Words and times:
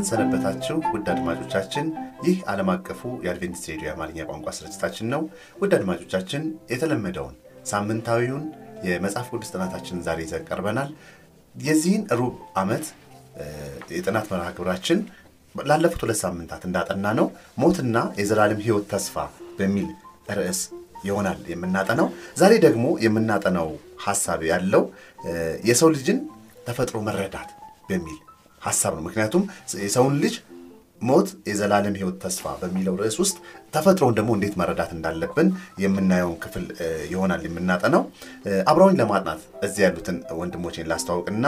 እንደምን 0.00 0.12
ሰነበታችሁ 0.12 0.76
ውድ 0.92 1.06
አድማጮቻችን፣ 1.12 1.86
ይህ 2.26 2.36
ዓለም 2.50 2.68
አቀፉ 2.74 3.00
የአድቬንቲስት 3.24 3.66
ሬዲዮ 3.70 3.86
የአማርኛ 3.88 4.18
ቋንቋ 4.28 4.46
ስርጭታችን 4.56 5.06
ነው። 5.12 5.22
ውድ 5.60 5.72
አድማጮቻችን 5.78 6.42
የተለመደውን 6.72 7.34
ሳምንታዊውን 7.70 8.44
የመጽሐፍ 8.86 9.26
ቅዱስ 9.32 9.50
ጥናታችንን 9.54 10.04
ዛሬ 10.06 10.18
ይዘን 10.26 10.46
ቀርበናል። 10.48 10.88
የዚህን 11.54 12.04
ሩብ 12.20 12.32
ዓመት 12.62 12.86
የጥናት 13.94 14.26
መርሃ 14.32 14.48
ግብራችን 14.56 15.00
ላለፉት 15.54 16.00
ሁለት 16.06 16.20
ሳምንታት 16.22 16.64
እንዳጠና 16.68 17.12
ነው 17.20 17.28
ሞትና 17.62 18.06
የዘላለም 18.20 18.64
ሕይወት 18.66 18.88
ተስፋ 18.94 19.16
በሚል 19.60 19.88
ርዕስ 20.38 20.62
ይሆናል 21.06 21.38
የምናጠናው። 21.52 22.10
ዛሬ 22.36 22.54
ደግሞ 22.66 22.86
የምናጠናው 23.04 23.70
ሀሳብ 24.06 24.42
ያለው 24.50 24.84
የሰው 25.70 25.90
ልጅን 25.96 26.20
ተፈጥሮ 26.66 26.98
መረዳት 27.06 27.52
በሚል 27.88 28.18
ሀሳብ 28.62 28.92
ነው። 28.96 29.04
ምክንያቱም 29.06 29.44
የሰውን 29.84 30.16
ልጅ 30.22 30.34
ሞት 31.02 31.28
የዘላለም 31.48 31.94
ሕይወት 31.98 32.16
ተስፋ 32.22 32.46
በሚለው 32.60 32.94
ርዕስ 33.00 33.16
ውስጥ 33.22 33.36
ተፈጥሮውን 33.74 34.16
ደግሞ 34.18 34.30
እንዴት 34.36 34.54
መረዳት 34.60 34.90
እንዳለብን 34.96 35.48
የምናየውን 35.84 36.34
ክፍል 36.42 36.64
ይሆናል 37.12 37.42
የምናጠናው። 37.46 38.02
አብረውኝ 38.70 38.96
ለማጥናት 39.00 39.40
እዚህ 39.66 39.82
ያሉትን 39.86 40.18
ወንድሞቼን 40.40 40.90
ላስተዋውቅና 40.90 41.46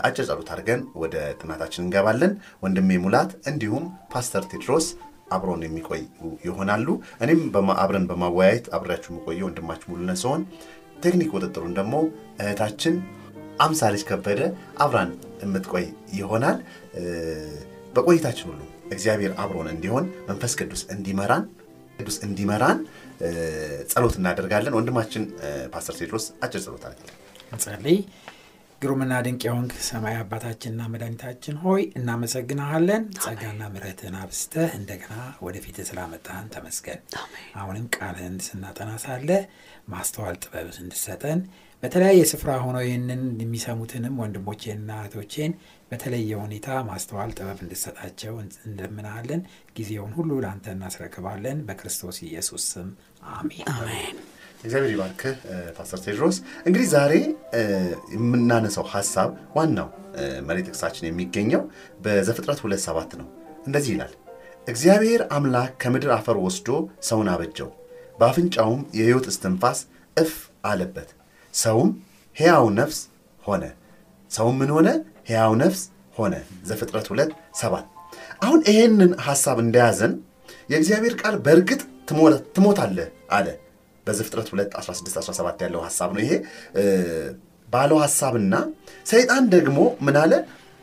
አጭር 0.00 0.26
ጸሎት 0.28 0.50
አድርገን 0.54 0.82
ወደ 1.02 1.16
ጥናታችን 1.40 1.84
እንገባለን። 1.84 2.34
ወንድሜ 2.62 3.00
ሙላት 3.04 3.32
እንዲሁም 3.52 3.84
ፓስተር 4.14 4.44
ቴድሮስ 4.52 4.86
አብረውን 5.34 5.64
የሚቆይ 5.66 6.02
ይሆናሉ። 6.46 6.86
እኔም 7.24 7.42
አብረን 7.82 8.08
በማወያየት 8.10 8.66
አብሬያችሁ 8.76 9.10
የምቆየው 9.12 9.48
ወንድማችሁ 9.48 9.88
ሙሉነህ 9.92 10.18
ሲሆን 10.22 10.42
ቴክኒክ 11.04 11.30
ቁጥጥሩን 11.34 11.76
ደግሞ 11.78 11.94
እህታችን 12.42 12.94
አምሳለች 13.60 14.02
ከበደ 14.08 14.40
አብራን 14.78 15.10
የምትቆይ 15.42 15.86
ይሆናል። 16.18 16.58
በቆይታችን 17.96 18.48
ሁሉ 18.50 18.60
እግዚአብሔር 18.90 19.32
አብሮን 19.42 19.68
እንዲሆን 19.72 20.04
መንፈስ 20.28 20.52
ቅዱስ 20.60 20.82
እንዲመራን 20.94 21.44
ቅዱስ 21.98 22.16
እንዲመራን 22.26 22.78
ጸሎት 23.92 24.14
እናደርጋለን። 24.20 24.76
ወንድማችን 24.78 25.24
ፓስተር 25.74 25.96
ቴድሮስ 26.00 26.24
አጭር 26.44 26.62
ጸሎት 26.64 26.84
አለ 26.88 26.96
እንጸልይ። 27.52 27.98
ግሩምና 28.82 29.12
ድንቅ 29.24 29.42
የሆንክ 29.46 29.72
ሰማይ 29.86 30.16
አባታችንና 30.18 30.82
መድኃኒታችን 30.92 31.54
ሆይ 31.62 31.82
እናመሰግናሃለን። 31.98 33.02
ጸጋና 33.24 33.62
ምሕረትን 33.72 34.16
አብስተህ 34.20 34.70
እንደገና 34.78 35.14
ወደፊት 35.46 35.76
ስላመጣህን 35.88 36.50
ተመስገን። 36.54 37.00
አሁንም 37.60 37.86
ቃልህን 37.96 38.36
ስናጠና 38.46 38.92
ሳለ 39.04 39.30
ማስተዋል 39.88 40.36
ጥበብ 40.44 40.68
እንድሰጠን 40.82 41.40
በተለያየ 41.84 42.20
ስፍራ 42.28 42.50
ሆነው 42.62 42.82
ይህንን 42.84 43.22
የሚሰሙትንም 43.40 44.14
ወንድሞቼንና 44.20 44.90
እህቶቼን 45.00 45.52
በተለየ 45.90 46.30
ሁኔታ 46.42 46.68
ማስተዋል 46.86 47.30
ጥበብ 47.36 47.58
እንድሰጣቸው 47.64 48.34
እንደምናሃለን። 48.68 49.40
ጊዜውን 49.76 50.12
ሁሉ 50.16 50.30
ለአንተ 50.44 50.66
እናስረክባለን። 50.74 51.58
በክርስቶስ 51.66 52.18
ኢየሱስ 52.26 52.62
ስም 52.72 52.88
አሜን 53.32 53.66
አሜን። 53.74 54.16
እግዚአብሔር 54.64 54.92
ይባርክህ 54.92 55.34
ፓስተር 55.76 56.00
ቴድሮስ። 56.04 56.36
እንግዲህ 56.64 56.86
ዛሬ 56.92 57.12
የምናነሳው 58.14 58.86
ሀሳብ 58.94 59.28
ዋናው 59.56 59.90
መሪ 60.48 60.58
ጥቅሳችን 60.68 61.08
የሚገኘው 61.08 61.62
በዘፍጥረት 62.04 62.62
ሁለት 62.64 62.82
ሰባት 62.86 63.12
ነው። 63.20 63.28
እንደዚህ 63.66 63.92
ይላል፣ 63.94 64.14
እግዚአብሔር 64.68 65.24
አምላክ 65.36 65.74
ከምድር 65.82 66.12
አፈር 66.16 66.38
ወስዶ 66.44 66.70
ሰውን 67.08 67.30
አበጀው፣ 67.32 67.70
በአፍንጫውም 68.18 68.82
የሕይወት 68.98 69.28
እስትንፋስ 69.32 69.80
እፍ 70.16 70.32
አለበት፣ 70.64 71.10
ሰውም 71.54 71.90
ሕያው 72.36 72.66
ነፍስ 72.78 72.98
ሆነ። 73.42 73.64
ሰውም 74.30 74.56
ምን 74.60 74.70
ሆነ? 74.76 74.88
ሕያው 75.28 75.52
ነፍስ 75.62 75.80
ሆነ። 76.16 76.34
ዘፍጥረት 76.68 77.06
ሁለት 77.12 77.30
ሰባት። 77.60 77.86
አሁን 78.42 78.60
ይሄንን 78.68 79.12
ሀሳብ 79.26 79.58
እንደያዘን 79.64 80.12
የእግዚአብሔር 80.70 81.14
ቃል 81.20 81.34
በእርግጥ 81.44 81.80
ትሞታለህ 82.54 83.08
አለ። 83.30 83.46
በዘፍጥረት 84.06 84.48
2 84.50 84.74
16 84.80 85.18
17 85.20 85.62
ያለው 85.64 85.80
ሀሳብ 85.86 86.10
ነው 86.14 86.22
ይሄ። 86.24 86.32
ባለው 87.68 87.98
ሀሳብና 88.04 88.54
ሰይጣን 89.06 89.44
ደግሞ 89.54 89.78
ምን 90.06 90.16
አለ? 90.22 90.32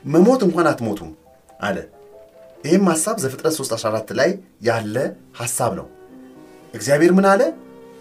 መሞት 0.06 0.42
እንኳን 0.48 0.68
አትሞቱም 0.72 1.12
አለ። 1.60 1.78
ይህም 2.64 2.86
ሀሳብ 2.92 3.16
ዘፍጥረት 3.24 3.54
3 3.56 3.76
14 3.78 4.14
ላይ 4.20 4.30
ያለ 4.62 4.96
ሀሳብ 5.40 5.72
ነው። 5.80 5.88
እግዚአብሔር 6.74 7.12
ምን 7.18 7.28
አለ? 7.32 7.42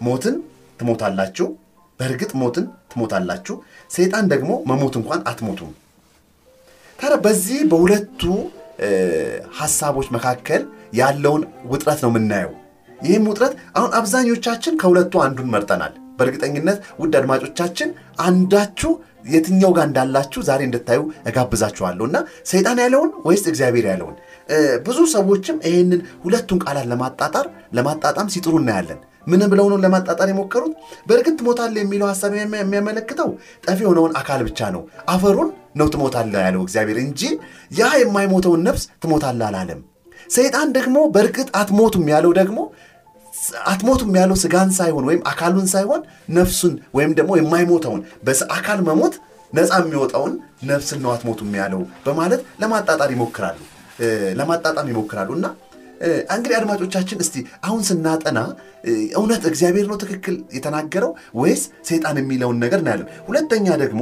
ሞትን 0.01 0.35
ትሞታላችሁ 0.79 1.47
በእርግጥ 2.01 2.31
ሞትን 2.41 2.65
ትሞታላችሁ 2.91 3.55
ሰይጣን 3.91 4.25
ደግሞ 4.31 4.51
መሞት 4.69 4.95
እንኳን 4.99 5.21
አትሞቱም 5.27 5.71
ታዲያ 6.99 7.17
በዚህ 7.25 7.59
በሁለቱ 7.71 8.21
ሀሳቦች 9.59 10.07
መካከል 10.15 10.61
ያለውን 10.93 11.41
ውጥረት 11.71 11.99
ነው 12.03 12.11
የምናየው 12.11 12.53
ይህም 12.99 13.27
ውጥረት 13.29 13.53
አሁን 13.77 13.91
አብዛኞቻችን 13.99 14.77
ከሁለቱ 14.81 15.13
አንዱን 15.23 15.51
መርጠናል። 15.53 15.93
በእርግጠኝነት 16.17 16.79
ውድ 16.99 17.13
አድማጮቻችን 17.19 17.89
አንዳችሁ 18.25 18.91
የትኛው 19.31 19.71
ጋር 19.77 19.85
እንዳላችሁ 19.87 20.41
ዛሬ 20.41 20.61
እንድታዩ 20.67 20.99
እጋብዛችኋለሁ 21.29 22.05
እና 22.09 22.17
ሰይጣን 22.51 22.81
ያለውን 22.83 23.11
ወይስ 23.25 23.43
እግዚአብሔር 23.51 23.85
ያለውን። 23.91 24.15
ብዙ 24.85 24.99
ሰዎችም 25.13 25.57
ይህንን 25.67 26.01
ሁለቱን 26.23 26.59
ቃላት 26.63 26.87
ለማጣጣር 26.91 27.45
ለማጣጣም 27.73 28.29
ሲጥሩ 28.33 28.53
እናያለን። 28.61 28.99
ምን 29.27 29.41
ብለው 29.51 29.65
ነው 29.71 29.77
ለማጣጣር 29.83 30.27
የሞከሩት? 30.31 30.73
በእርግጥ 31.07 31.33
ትሞታለህ 31.39 31.81
የሚለው 31.83 32.07
ሀሳብ 32.11 32.31
የሚያመለክተው 32.35 33.29
ጠፊ 33.65 33.79
የሆነውን 33.85 34.13
አካል 34.21 34.41
ብቻ 34.47 34.69
ነው። 34.75 34.81
አፈሩን 35.09 35.49
ነው 35.75 35.87
ትሞታለህ 35.93 36.41
ያለው 36.47 36.61
እግዚአብሔር 36.65 36.99
እንጂ 37.03 37.21
ያ 37.79 37.89
የማይሞተውን 38.01 38.63
ነፍስ 38.67 38.85
ትሞታለህ 39.03 39.47
አላለም። 39.49 39.81
ሰይጣን 40.29 40.69
ደግሞ 40.77 40.97
በእርግጥ 41.13 41.49
አትሞቱም 41.59 42.05
ያለው 42.13 42.31
ደግሞ 42.39 42.59
አትሞቱም 43.71 44.15
ያለው 44.19 44.37
ስጋን 44.41 44.71
ሳይሆን 44.77 45.05
ወይም 45.09 45.21
አካሉን 45.31 45.67
ሳይሆን 45.73 46.01
ነፍሱን 46.37 46.73
ወይም 46.93 47.11
ደግሞ 47.19 47.31
የማይሞተውን 47.39 48.01
በአካል 48.25 48.79
መሞት 48.89 49.13
ነፃ 49.53 49.71
የሚወጣውን 49.81 50.33
ነፍስን 50.63 50.99
ነው 51.03 51.11
አትሞቱም 51.13 51.55
ያለው 51.59 51.81
በማለት 52.05 52.41
ለማጣጣር 52.61 53.09
ይሞክራሉ 53.15 53.57
ለማጣጣም 54.39 54.89
ይሞክራሉ 54.91 55.29
እና 55.37 55.47
እንግዲህ 56.35 56.55
አድማጮቻችን 56.59 57.19
እስቲ 57.23 57.35
አሁን 57.65 57.81
ስናጠና 57.87 58.39
እውነት 59.15 59.43
እግዚአብሔር 59.49 59.85
ነው 59.91 59.97
ትክክል 60.03 60.35
የተናገረው 60.55 61.11
ወይስ 61.41 61.63
ሰይጣን 61.89 62.17
የሚለውን 62.21 62.57
ነገር 62.63 62.79
እናያለን። 62.81 63.09
ሁለተኛ 63.27 63.67
ደግሞ 63.83 64.01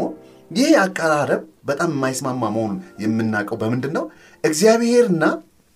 ይህ 0.51 0.71
አቀራረብ 0.84 1.41
በጣም 1.66 1.90
የማይስማማ 1.96 2.43
መሆኑን 2.49 2.78
የምናውቀው 3.03 3.57
በምንድን 3.61 3.93
ነው? 3.97 4.05
እግዚአብሔርና 4.43 5.23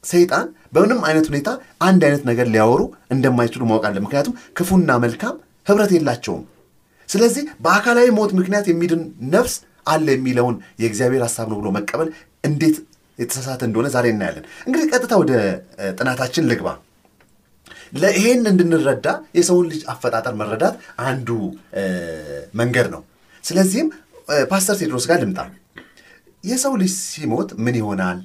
ሰይጣን 0.04 0.46
በምንም 0.74 1.02
አይነት 1.08 1.26
ሁኔታ 1.32 1.50
አንድ 1.82 2.02
አይነት 2.08 2.24
ነገር 2.30 2.48
ሊያወሩ 2.54 2.82
እንደማይችሉ 3.14 3.62
ማወቃለን። 3.70 4.04
ምክንያቱም 4.06 4.38
ክፉና 4.58 4.92
መልካም 5.04 5.36
ህብረት 5.68 5.92
የላቸውም። 5.96 6.44
ስለዚህ 7.10 7.44
በአካላዊ 7.64 8.08
ሞት 8.18 8.32
ምክንያት 8.40 8.66
የሚድን 8.72 9.02
ነፍስ 9.34 9.56
አለ 9.88 10.08
የሚለውን 10.16 10.56
የእግዚአብሔር 10.82 11.24
ሀሳብ 11.28 11.48
ነው 11.52 11.58
ብሎ 11.62 11.70
መቀበል 11.78 12.10
እንዴት 12.44 12.78
የተሳሳተ 13.20 13.62
እንደሆነ 13.68 13.88
ዛሬ 13.96 14.06
እናያለን። 14.14 14.46
እንግዲህ 14.68 14.86
ቀጥታ 14.92 15.14
ወደ 15.22 15.32
ጥናታችን 15.98 16.48
ልግባ። 16.52 16.68
ለይሄን 17.96 18.42
እንድንረዳ 18.52 19.08
የሰውን 19.38 19.66
ልጅ 19.72 19.82
አፈጣጠር 19.94 20.34
መረዳት 20.40 20.76
አንዱ 21.08 21.30
መንገድ 22.54 22.88
ነው። 22.94 23.02
ስለዚህም 23.44 23.90
ፓስተር 24.52 24.76
ቴድሮስ 24.82 25.06
ጋር 25.10 25.18
ልምጣ። 25.24 25.40
የሰው 26.44 26.74
ልጅ 26.82 26.94
ሲሞት 27.06 27.50
ምን 27.66 27.76
ይሆናል 27.82 28.20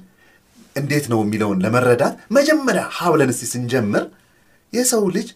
እንዴት 0.75 1.05
ነው 1.11 1.19
የሚለውን 1.23 1.61
ለመረዳት 1.63 2.15
መጀመሪያ 2.37 2.83
ሀብለን 2.97 3.31
እስቲ 3.33 3.45
ስንጀምር 3.53 4.03
የሰው 4.73 5.03
ልጅ 5.15 5.27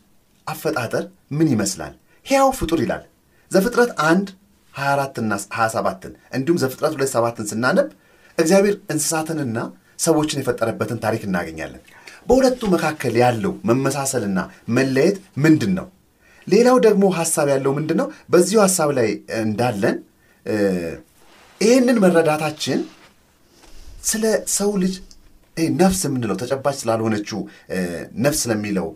አፈጣጠር 0.48 1.04
ምን 1.38 1.48
ይመስላል? 1.54 1.94
ሕያው 2.26 2.50
ፍጡር 2.60 2.80
ይላል 2.84 3.04
ዘፍጥረት 3.52 3.92
1 4.04 4.30
24ና 4.74 5.34
27ን 5.56 6.14
እንዲሁም 6.38 6.58
ዘፍጥረት 6.64 6.94
2 6.98 7.16
7ን 7.16 7.48
ስናነብ 7.52 7.88
እግዚአብሔር 8.38 8.76
እንስሳትንና 8.92 9.58
ሰዎችን 10.00 10.40
የፈጠረበትን 10.42 11.02
ታሪክ 11.04 11.22
እናገኛለን። 11.28 11.82
በሁለቱ 12.28 12.62
መካከል 12.74 13.14
ያለው 13.24 13.54
መመሳሰልና 13.70 14.40
መለየት 14.78 15.16
ምንድን 15.44 15.72
ነው? 15.80 15.88
ሌላው 16.48 16.78
ደግሞ 16.86 17.04
ሀሳብ 17.18 17.48
ያለው 17.54 17.72
ምንድን 17.78 17.98
ነው? 18.02 18.08
በዚሁ 18.32 18.60
ሀሳብ 18.66 18.90
ላይ 18.98 19.10
እንዳለን 19.44 19.98
ይህንን 21.62 21.98
መረዳታችን 22.04 22.80
ስለ 24.04 24.24
ሰው 24.56 24.72
ልጅ 24.84 24.96
ነፍስ 25.78 26.02
የምንለው 26.06 26.38
ተጨባጭ 26.42 26.76
ስላልሆነችው 26.82 27.40
ነፍስ 28.24 28.40
ስለሚለው 28.44 28.88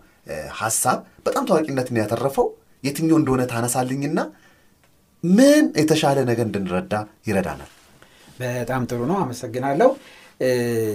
ሀሳብ 0.60 0.98
በጣም 1.28 1.48
ታዋቂነትን 1.50 2.00
ያተረፈው 2.02 2.48
የትኛው 2.84 3.18
እንደሆነ 3.20 3.44
ታነሳልኝና 3.52 4.20
ምን 5.24 5.66
የተሻለ 5.82 6.18
ነገር 6.30 6.46
እንድንረዳ 6.50 6.94
ይረዳናል። 7.28 7.72
በጣም 8.38 8.82
ጥሩ 8.90 9.00
ነው። 9.12 9.18
አመሰግናለሁ። 9.24 9.90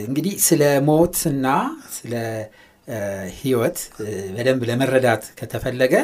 እንግዲህ 0.06 0.34
ስለ 0.46 0.62
ሞትና 0.88 1.46
ስለ 1.96 2.12
ህይወት 3.38 3.78
በደንብ 4.34 4.62
ለመረዳት 4.68 5.24
ከተፈለገ 5.38 5.94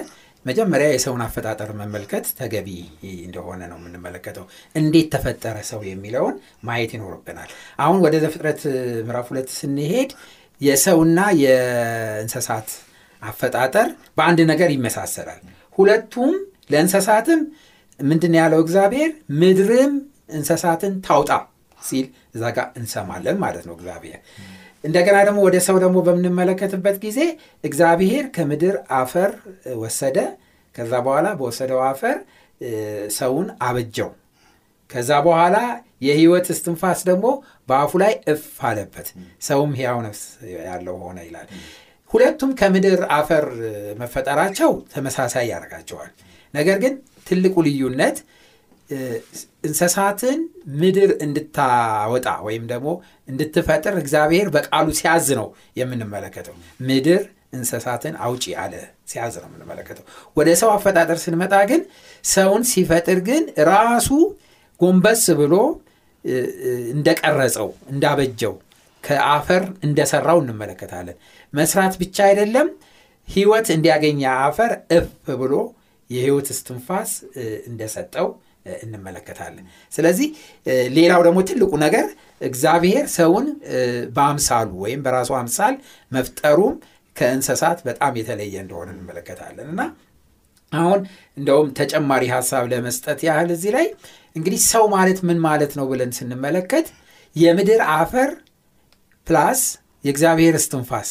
መጀመሪያ 0.44 0.88
የሰውን 0.90 1.22
አፈጣጠር 1.24 1.70
መመልከት 1.78 2.26
ተገቢ 2.38 2.68
እንደሆነ 3.24 3.60
ነው 3.70 3.78
የምንመለከተው። 3.80 4.44
እንዴት 4.74 5.08
ተፈጠረ 5.14 5.56
ሰው 5.70 5.80
የሚለውን 5.88 6.34
ማየት 6.62 6.92
ይኖርብናል። 6.96 7.50
አሁን 7.78 7.98
ወደ 8.04 8.16
ዘፍጥረት 8.24 8.60
ምዕራፍ 9.06 9.26
ሁለት 9.32 9.48
ስንሄድ 9.58 10.12
የሰውና 10.60 11.18
የእንስሳት 11.42 12.68
አፈጣጠር 13.22 13.88
በአንድ 14.18 14.40
ነገር 14.52 14.70
ይመሳሰላል። 14.74 15.40
ሁለቱም 15.78 16.32
ለእንስሳትም 16.70 17.40
ምንድን 18.00 18.34
ያለው 18.40 18.60
እግዚአብሔር 18.64 19.10
ምድርም 19.40 19.92
እንስሳትን 20.28 20.94
ታውጣ 21.06 21.30
ሲል 21.78 22.06
እዛ 22.34 22.44
ጋር 22.56 22.66
እንሰማለን 22.78 23.36
ማለት 23.44 23.64
ነው 23.68 23.74
እግዚአብሔር። 23.78 24.20
እንደገና 24.84 25.16
ደግሞ 25.26 25.38
ወደ 25.46 25.56
ሰው 25.66 25.76
ደግሞ 25.84 25.98
በምንመለከትበት 26.06 26.96
ጊዜ 27.04 27.20
እግዚአብሔር 27.64 28.24
ከምድር 28.36 28.76
አፈር 28.98 29.30
ወሰደ። 29.76 30.16
ከዛ 30.74 30.92
በኋላ 31.06 31.28
በወሰደው 31.38 31.80
አፈር 31.86 32.16
ሰውን 33.16 33.46
አበጀው። 33.66 34.10
ከዛ 34.90 35.10
በኋላ 35.26 35.56
የህይወት 36.02 36.46
እስትንፋስ 36.54 37.00
ደግሞ 37.08 37.26
በአፉ 37.68 37.92
ላይ 38.02 38.12
እፍ 38.32 38.44
አለበት። 38.68 39.08
ሰውም 39.42 39.72
ሕያው 39.78 39.98
ነፍስ 40.06 40.22
ያለው 40.62 40.96
ሆነ 41.02 41.18
ይላል። 41.26 41.48
ሁለቱም 42.10 42.50
ከምድር 42.60 43.00
አፈር 43.16 43.46
መፈጠራቸው 44.00 44.70
ተመሳሳይ 44.92 45.46
ያደርጋቸዋል። 45.52 46.12
ነገር 46.54 46.76
ግን 46.84 46.94
ትልቁ 47.26 47.56
ልዩነት 47.66 48.18
እንስሳትን 49.66 50.38
ምድር 50.80 51.10
እንድታወጣ 51.24 52.28
ወይም 52.46 52.64
ደግሞ 52.72 52.88
እንድትፈጥር 53.28 53.94
እግዚአብሔር 54.02 54.46
በቃሉ 54.54 54.86
ሲያዝ 54.98 55.28
ነው 55.40 55.48
የምንመለከተው። 55.76 56.54
ምድር 56.88 57.22
እንስሳትን 57.54 58.14
አውጪ 58.24 58.44
አለ 58.62 58.74
ሲያዝ 59.10 59.34
ነው 59.42 59.48
የምንመለከተው። 59.50 60.04
ወደ 60.36 60.48
ሰው 60.60 60.70
አፈጣጠር 60.74 61.18
ስንመጣ 61.22 61.54
ግን 61.70 61.82
ሰውን 62.24 62.64
ሲፈጥር 62.72 63.20
ግን 63.28 63.44
ራሱ 63.70 64.08
ጎንበስ 64.80 65.24
ብሎ 65.40 65.54
እንደቀረጸው 66.94 67.68
እንዳበጀው 67.92 68.54
ከአፈር 69.04 69.64
እንደሰራው 69.86 70.38
እንመለከታለን። 70.42 71.16
መስራት 71.52 71.94
ብቻ 72.00 72.16
አይደለም 72.28 72.68
ህይወት 73.28 73.66
እንዲያገኝ 73.74 74.20
አፈር 74.36 74.72
እፍ 74.96 75.08
ብሎ 75.40 75.54
የህይወት 76.10 76.48
እስትንፋስ 76.54 77.10
እንደሰጠው 77.70 78.28
እንመለከታለን። 78.84 79.64
ስለዚህ 79.92 80.28
ሌላው 80.96 81.20
ደግሞ 81.26 81.38
ትልቁ 81.48 81.72
ነገር 81.84 82.06
እግዚአብሔር 82.40 83.06
ሰውን 83.16 83.46
በአምሳሉ 84.16 84.70
ወይም 84.84 85.00
በራሱ 85.06 85.30
አምሳል 85.38 85.74
መፍጠሩም 86.12 86.74
ከእንስሳት 87.16 87.78
በጣም 87.86 88.12
የተለየ 88.20 88.56
እንደሆነ 88.64 88.88
እንመለከታለን። 88.96 89.68
እና 89.72 89.82
አሁን 90.72 91.00
እንደውም 91.36 91.68
ተጨማሪ 91.78 92.24
ሀሳብ 92.34 92.64
ለመስጠት 92.72 93.20
ያህል 93.26 93.50
እዚህ 93.54 93.70
ላይ 93.76 93.86
እንግዲህ 94.36 94.60
ሰው 94.72 94.84
ማለት 94.94 95.18
ምን 95.28 95.38
ማለት 95.46 95.72
ነው 95.78 95.86
ብለን 95.90 96.10
ስንመለከት 96.18 96.88
የምድር 97.36 97.82
አፈር 97.94 98.30
ፕላስ 99.26 99.62
የእግዚአብሔር 100.04 100.54
እስትንፋስ 100.58 101.10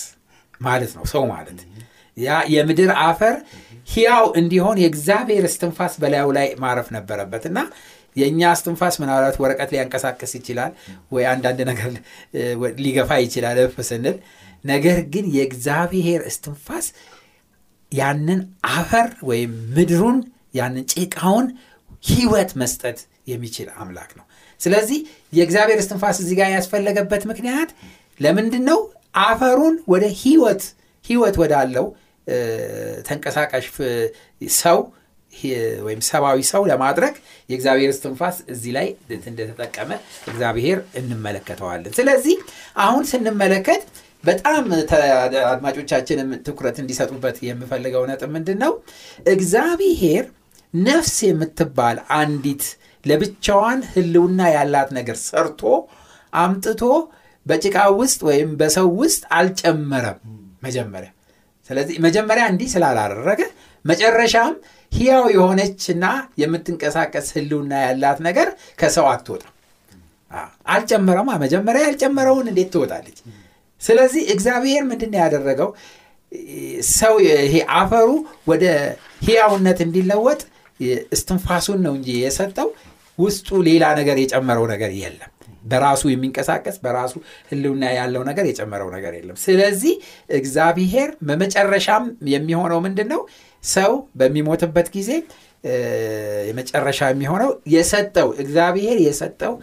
ማለት 0.62 0.92
ነው 0.98 1.04
ሰው 1.12 1.24
ማለት 1.32 1.60
ያ 2.18 2.38
የምድር 2.54 2.92
አፈር 3.04 3.36
ሕያው 3.90 4.26
እንዲሆን 4.40 4.78
የእግዚአብሔር 4.82 5.44
እስትንፋስ 5.50 5.94
በላዩ 6.02 6.28
ላይ 6.38 6.48
ማረፍ 6.64 6.88
ነበረበት 6.96 7.44
እና 7.50 7.60
የእኛ 8.16 8.42
እስትንፋስ 8.56 8.96
ምናልባት 9.02 9.36
ወረቀት 9.44 9.70
ሊያንቀሳቅስ 9.74 10.32
ይችላል 10.38 10.72
ወይ 11.12 11.26
አንዳንድ 11.32 11.60
ነገር 11.70 11.92
ሊገፋ 12.80 13.20
ይችላል 13.24 13.58
እፍ 13.64 13.76
ስንል። 13.90 14.18
ነገር 14.64 15.00
ግን 15.14 15.26
የእግዚአብሔር 15.36 16.22
እስትንፋስ 16.30 16.88
ያንን 17.92 18.40
አፈር 18.78 19.10
ወይም 19.30 19.52
ምድሩን 19.76 20.18
ያንን 20.54 20.86
ጭቃውን 20.94 21.48
ህይወት 22.10 22.52
መስጠት 22.62 23.00
የሚችል 23.28 23.70
አምላክ 23.78 24.12
ነው። 24.20 24.26
ስለዚህ 24.62 25.00
የእግዚአብሔር 25.34 25.80
እስትንፋስ 25.82 26.18
እዚህ 26.24 26.36
ጋር 26.40 26.50
ያስፈለገበት 26.56 27.24
ምክንያት 27.32 27.70
ለምንድን 28.20 28.64
ነው 28.70 28.80
አፈሩን 29.26 29.76
ወደ 29.88 30.06
ህይወት 30.22 30.64
ህይወት 31.06 31.36
ወዳለው 31.42 31.86
ተንቀሳቃሽ 33.08 33.68
ሰው 34.58 34.80
ወይም 35.84 36.02
ሰብአዊ 36.08 36.40
ሰው 36.50 36.62
ለማድረግ 36.70 37.16
የእግዚአብሔር 37.50 37.90
እስትንፋስ 37.94 38.38
እዚህ 38.54 38.72
ላይ 38.78 38.88
እንደተጠቀመ 39.28 39.92
እግዚአብሔር 40.28 40.80
እንመለከተዋለን። 41.00 41.94
ስለዚህ 41.98 42.38
አሁን 42.86 43.04
ስንመለከት 43.12 43.84
በጣም 44.24 44.64
አድማጮቻችንም 45.52 46.30
ትኩረት 46.48 46.78
እንዲሰጡበት 46.84 47.38
የምፈልገው 47.48 48.04
ነጥብ 48.10 48.32
ምንድን 48.36 48.58
ነው 48.64 48.74
እግዚአብሔር 49.34 50.26
ነፍስ 50.74 51.16
የምትባል 51.28 52.00
አንዲት 52.18 52.64
ለብቻዋን 53.06 53.82
ህልውና 53.94 54.42
ያላት 54.56 54.90
ነገር 54.98 55.18
ሰርቶ 55.28 55.62
አምጥቶ 56.34 56.82
በጭቃ 57.46 57.78
ውስጥ 58.00 58.20
ወይም 58.30 58.50
በሰው 58.62 58.90
ውስጥ 59.02 59.24
አልጨመረም። 59.38 60.20
መጀመሪያ 60.64 61.12
ስለዚህ 61.70 61.96
መጀመሪያ 62.04 62.44
እንዲህ 62.52 62.70
ስላላደረገ 62.74 63.42
መጨረሻም 63.86 64.54
ሕያው 64.92 65.26
የሆነችና 65.34 66.06
የምትንቀሳቀስ 66.42 67.28
ህልውና 67.36 67.74
ያላት 67.84 68.20
ነገር 68.28 68.48
ከሰው 68.80 69.06
አትወጣም። 69.12 69.54
አ- 70.32 70.46
አልጨመረማ 70.74 71.30
መጀመሪያ 71.44 71.82
ያልጨመረውን 71.86 72.48
እንዴት 72.52 72.70
ትወጣለች? 72.74 73.18
ስለዚህ 73.82 74.24
እግዚአብሔር 74.34 74.84
ምንድን 74.90 75.14
ያደረገው? 75.20 75.70
ሰው 76.94 77.14
ይሄ 77.26 77.54
አፈሩ 77.76 78.10
ወደ 78.50 78.64
ሕያውነት 79.22 79.80
እንዲለወጥ 79.86 80.42
እስትንፋሱን 81.14 81.80
ነው 81.86 81.94
እንጂ 81.98 82.10
የሰጠው። 82.20 82.68
ውስጡ 83.18 83.50
ሌላ 83.68 83.84
ነገር 84.00 84.18
የጨመረው 84.22 84.66
ነገር 84.72 84.92
የለም 84.98 85.32
በራሱ 85.68 86.04
የሚንቀሳቀስ 86.12 86.78
በራሱ 86.84 87.14
ህልውና 87.50 87.84
ያለው 87.98 88.24
ነገር 88.28 88.46
የጨመረው 88.50 88.90
ነገር 88.96 89.14
የለም። 89.18 89.38
ስለዚህ 89.44 89.94
እግዚአብሔር 90.38 91.10
በመጨረሻም 91.30 92.06
የሚሆነው 92.34 92.80
ምንድን 92.86 93.10
ነው 93.14 93.22
ሰው 93.64 93.92
በሚሞትበት 94.20 94.90
ጊዜ 94.96 95.12
የመጨረሻ 96.50 97.00
የሚሆነው 97.12 97.52
የሰጠው 97.74 98.28
እግዚአብሔር 98.44 98.98
የሰጠው 99.06 99.54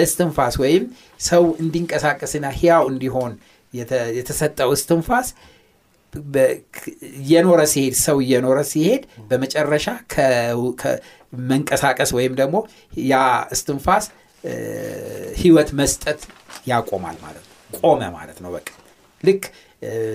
እስትንፋስ 0.00 0.54
ወይም 0.62 0.84
ሰው 1.20 1.44
እንዲንቀሳቀስና 1.62 2.46
ሕያው 2.58 2.84
እንዲሆን 2.92 3.32
የተ- 3.72 4.06
የተሰጠው 4.18 4.70
እስትንፋስ 4.76 5.28
እየኖረ 7.20 7.60
ሲሄድ 7.72 7.94
ሰው 8.00 8.16
እየኖረ 8.24 8.58
ሲሄድ 8.70 9.02
በመጨረሻ 9.28 9.86
መንቀሳቀስ 11.50 12.10
ወይም 12.16 12.32
ደግሞ 12.40 12.56
ያ 13.10 13.16
እስትንፋስ 13.56 14.06
ህይወት 15.40 15.70
መስጠት 15.74 16.20
ያቆማል 16.68 17.16
ማለት 17.22 17.44
ነው። 17.44 17.56
ቆመ 17.80 18.00
ማለት 18.12 18.38
ነው። 18.44 18.50
በቃ 18.52 18.68
ልክ 19.24 19.42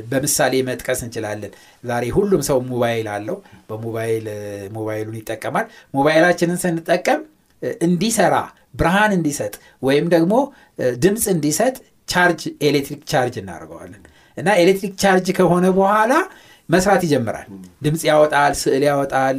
በምሳሌ 0.07 0.53
መጥቀስ 0.63 0.99
እንችላለን። 1.05 1.51
ዛሬ 1.83 2.03
ሁሉም 2.09 2.41
ሰው 2.49 2.57
ሞባይል 2.69 3.07
አለው። 3.13 3.37
በሞባይል 3.69 4.25
ሞባይሉን 4.71 5.17
ይጠቀማል። 5.21 5.65
ሞባይላችንን 5.93 6.59
ስንጠቀም 6.63 7.21
እንዲሰራ 7.81 8.35
ብርሃን 8.75 9.11
እንዲሰጥ 9.17 9.53
ወይም 9.83 10.07
ደግሞ 10.09 10.33
ድምፅ 11.03 11.25
እንዲሰጥ 11.33 11.75
ቻርጅ 12.07 12.41
ኤሌክትሪክ 12.61 13.01
ቻርጅ 13.11 13.35
እናደርገዋለን። 13.41 14.01
እና 14.37 14.49
ኤሌክትሪክ 14.63 14.93
ቻርጅ 15.03 15.27
ከሆነ 15.37 15.65
በኋላ 15.77 16.13
መስራት 16.69 17.01
ይጀምራል። 17.05 17.47
ድምፅ 17.83 18.03
ያወጣል 18.09 18.53
ስዕል 18.61 18.83
ያወጣል 18.87 19.37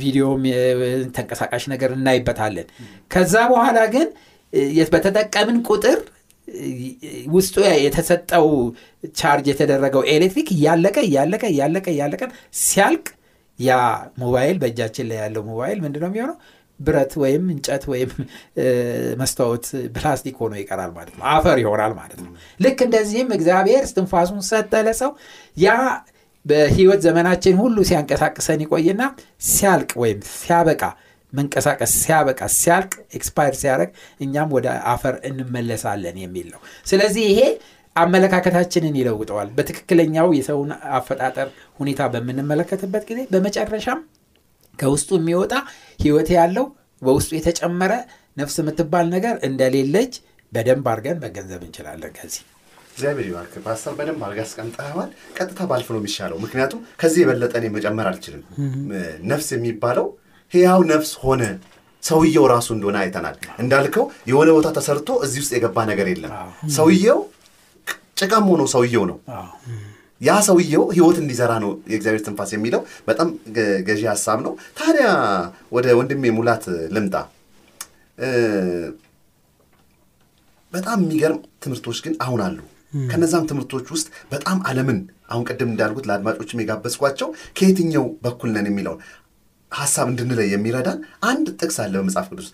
ቪዲዮም 0.00 0.42
ተንቀሳቃሽ 1.16 1.64
ነገር 1.72 1.90
እናይበታለን። 1.98 2.68
ከዛ 3.10 3.34
በኋላ 3.52 3.78
ግን 3.94 4.08
በተጠቀምን 4.94 5.58
ቁጥር 5.68 5.98
ውስጡ 7.34 7.54
የተሰጠው 7.84 8.46
ቻርጅ 9.16 9.46
የተደረገው 9.50 10.02
ኤሌክትሪክ 10.14 10.48
እያለቀ 10.56 10.96
እያለቀ 11.08 11.42
እያለቀ 11.52 11.86
እያለቀ 11.94 12.22
ሲያልቅ 12.62 13.06
ያ 13.58 13.72
ሞባይል 14.22 14.56
በእጃችን 14.62 15.06
ላይ 15.10 15.18
ያለው 15.22 15.42
ሞባይል 15.50 15.78
ምንድነው 15.84 16.10
የሚሆነው? 16.10 16.36
ብረት 16.80 17.12
ወይም 17.22 17.42
እንጨት 17.54 17.84
ወይም 17.92 18.10
መስታወት 19.20 19.64
ፕላስቲክ 19.96 20.36
ሆኖ 20.42 20.52
ይቀራል 20.60 20.90
ማለት 20.96 21.14
ነው። 21.16 21.24
አፈር 21.32 21.58
ይሆናል 21.62 21.92
ማለት 21.98 22.20
ነው። 22.24 22.30
ልክ 22.60 22.78
እንደዚህም 22.86 23.28
እግዚአብሔር 23.36 23.82
እስትንፋሱን 23.88 24.40
ሰጠ 24.50 24.72
ለሰው። 24.86 25.10
ያ 25.56 25.68
በህይወት 26.44 27.00
ዘመናችን 27.06 27.56
ሁሉ 27.62 27.76
ሲያንቀሳቅሰን 27.88 28.62
ይቆይና 28.64 29.02
ሲያልቅ 29.48 29.90
ወይም 30.02 30.20
ሲያበቃ 30.34 30.82
መንቀሳቀስ 31.32 31.92
ሲያበቃ 32.00 32.40
ሲያልቅ 32.56 32.90
expire 33.16 33.54
ሲያደርግ 33.60 33.90
እኛም 34.20 34.50
ወደ 34.56 34.66
አፈር 34.92 35.14
እንመለሳለን 35.28 36.16
የሚል 36.22 36.48
ነው። 36.54 36.60
ስለዚህ 36.86 37.24
ይሄ 37.30 37.40
አመለካከታችንን 37.96 38.94
ይለውጠዋል። 39.00 39.48
በትክክለኛው 39.56 40.28
የሰውን 40.36 40.70
አፈጣጠር 40.98 41.48
ሁኔታ 41.80 42.02
በምንመለከትበት 42.12 43.04
ጊዜ 43.10 43.20
በመጨረሻም 43.32 44.00
ከውስጡ 44.78 45.10
የሚወጣ 45.18 45.54
ህይወት 46.00 46.30
ያለው 46.36 46.66
በውስጡ 47.02 47.30
የተጨመረ 47.38 47.92
ነፍስ 48.36 48.56
የምትባል 48.60 49.06
ነገር 49.14 49.34
እንደሌለች 49.48 50.12
በደንብ 50.52 50.86
አድርገን 50.92 51.20
መገንዘብ 51.24 51.62
እንችላለን 51.66 52.12
ከዚህ 52.16 52.42
እግዚአብሔር 52.92 53.26
ይባርክ። 53.28 53.54
ፓስተር 53.64 53.92
በደንብ 53.98 54.22
አድርገህ 54.26 54.44
አስቀምጠኸዋል 54.46 55.10
ቀጥታ 55.36 55.60
ባልፍ 55.70 55.88
ነው 55.92 56.00
የሚሻለው። 56.00 56.38
ምክንያቱም 56.44 56.80
ከዚህ 57.00 57.20
የበለጠ 57.22 57.52
እኔ 57.60 57.68
መጨመር 57.76 58.08
አልችልም። 58.10 58.42
ነፍስ 59.30 59.48
የሚባለው 59.56 60.06
ህያው 60.52 60.80
ነፍስ 60.90 61.12
ሆነ 61.22 61.42
ሰውየው 62.02 62.44
ራሱ 62.52 62.68
እንደሆነ 62.76 62.96
አይተናል። 63.02 63.34
እንዳልከው 63.62 64.04
የሆነ 64.30 64.48
ቦታ 64.56 64.68
ተሰርቶ 64.76 65.10
እዚህ 65.24 65.40
ውስጥ 65.42 65.52
የገባ 65.56 65.84
ነገር 65.90 66.06
የለም። 66.12 66.32
ሰውየው 66.76 67.20
ጭቃም 68.18 68.46
ሆኖ 68.50 68.62
ሰውየው 68.72 69.04
ነው። 69.10 69.18
ያ 70.20 70.32
ሰውየው 70.46 70.84
ህይወት 70.94 71.16
እንዲዘራ 71.22 71.52
ነው 71.62 71.70
የእግዚአብሔር 71.90 72.22
ትንፋስ 72.26 72.50
የሚለው። 72.54 72.80
በጣም 73.08 73.28
ገዢ 73.88 74.02
ሀሳብ 74.10 74.38
ነው። 74.46 74.52
ታዲያ 74.78 75.06
ወደ 75.72 75.86
ወንድሜ 75.98 76.30
ሙላት 76.36 76.64
ልምጣ። 76.94 77.14
በጣም 80.72 80.98
የሚገርም 81.02 81.40
ትምህርቶች 81.62 81.98
ግን 82.04 82.14
አሁን 82.22 82.40
አሉ 82.44 82.58
ከነዛም 82.92 83.48
ትምህርቶች 83.50 83.86
ውስጥ 83.94 84.08
በጣም 84.32 84.58
ዓለምን 84.68 84.98
አሁን 85.28 85.44
ቅድም 85.48 85.70
እንዳልኩት 85.72 86.06
ለአድማጮችም 86.08 86.62
የጋበዝኳቸው 86.62 87.28
ከየትኛው 87.56 88.04
በኩል 88.24 88.50
ነን 88.56 88.68
የሚለውን 88.70 89.00
ሀሳብ 89.72 90.06
እንድንለይ 90.10 90.48
የሚረዳን 90.52 90.98
አንድ 91.24 91.46
ጥቅስ 91.60 91.76
አለ 91.82 91.94
በመጽሐፍ 92.00 92.26
ቅዱስ። 92.32 92.48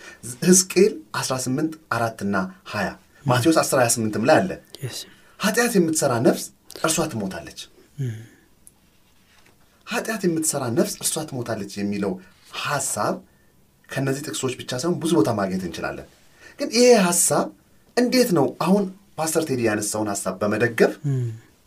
ሕዝቅኤል 0.44 0.92
18 1.20 1.72
አራትና 1.94 2.36
20 2.72 2.92
ማቴዎስ 3.26 3.56
10 3.62 3.80
28ም 3.86 4.26
ላይ 4.28 4.36
አለ። 4.42 4.50
ኃጢአት 5.40 5.72
የምትሰራ 5.78 6.12
ነፍስ 6.26 6.44
እርሷ 6.80 7.06
ትሞታለች። 7.12 7.58
ኃጢአት 9.86 10.22
የምትሰራ 10.26 10.64
ነፍስ 10.78 10.94
እርሷ 11.02 11.24
ትሞታለች 11.28 11.72
የሚለው 11.78 12.12
ሀሳብ 12.64 13.14
ከነዚህ 13.88 14.22
ጥቅሶች 14.26 14.54
ብቻ 14.58 14.70
ሳይሆን 14.80 14.96
ብዙ 15.02 15.12
ቦታ 15.18 15.30
ማግኘት 15.38 15.62
እንችላለን። 15.68 16.06
ግን 16.58 16.68
ይሄ 16.76 16.88
ሀሳብ 17.06 17.46
እንዴት 17.96 18.30
ነው 18.38 18.46
አሁን 18.64 18.84
ፓስተር 19.18 19.42
ቴዲ 19.48 19.60
ያነሳውን 19.66 20.08
ሀሳብ 20.12 20.34
በመደገፍ 20.40 20.92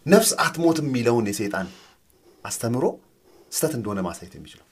ነፍስ 0.06 0.32
አትሞትም 0.44 0.86
የሚለውን 0.90 1.26
የሰይጣን 1.30 1.68
አስተምሮ 2.46 2.84
ስተት 3.52 3.74
እንደሆነ 3.78 4.00
ማሳየት 4.06 4.34
የሚችለው? 4.38 4.66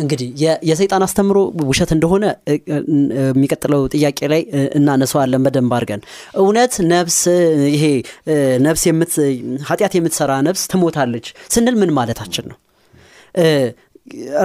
እንግዲህ 0.00 0.28
የሰይጣን 0.68 1.02
አስተምሮ 1.06 1.38
ውሸት 1.68 1.90
እንደሆነ 1.96 2.24
የሚቀጥለው 3.20 3.82
ጥያቄ 3.94 4.18
ላይ 4.32 4.42
እ፣ 4.50 4.62
እናነሳዋለን 4.78 5.44
በደንብ 5.46 5.72
አድርገን። 5.76 6.02
እውነት 6.42 6.74
ነፍስ 6.90 7.18
ይሄ 7.74 7.84
ነፍስ 8.66 8.84
ኃጢአት 9.68 9.94
የምትሰራ 9.98 10.32
ነፍስ 10.48 10.62
ትሞታለች 10.72 11.26
ስንል 11.54 11.76
ምን 11.80 11.92
ማለታችን 11.98 12.46
ነው? 12.50 12.58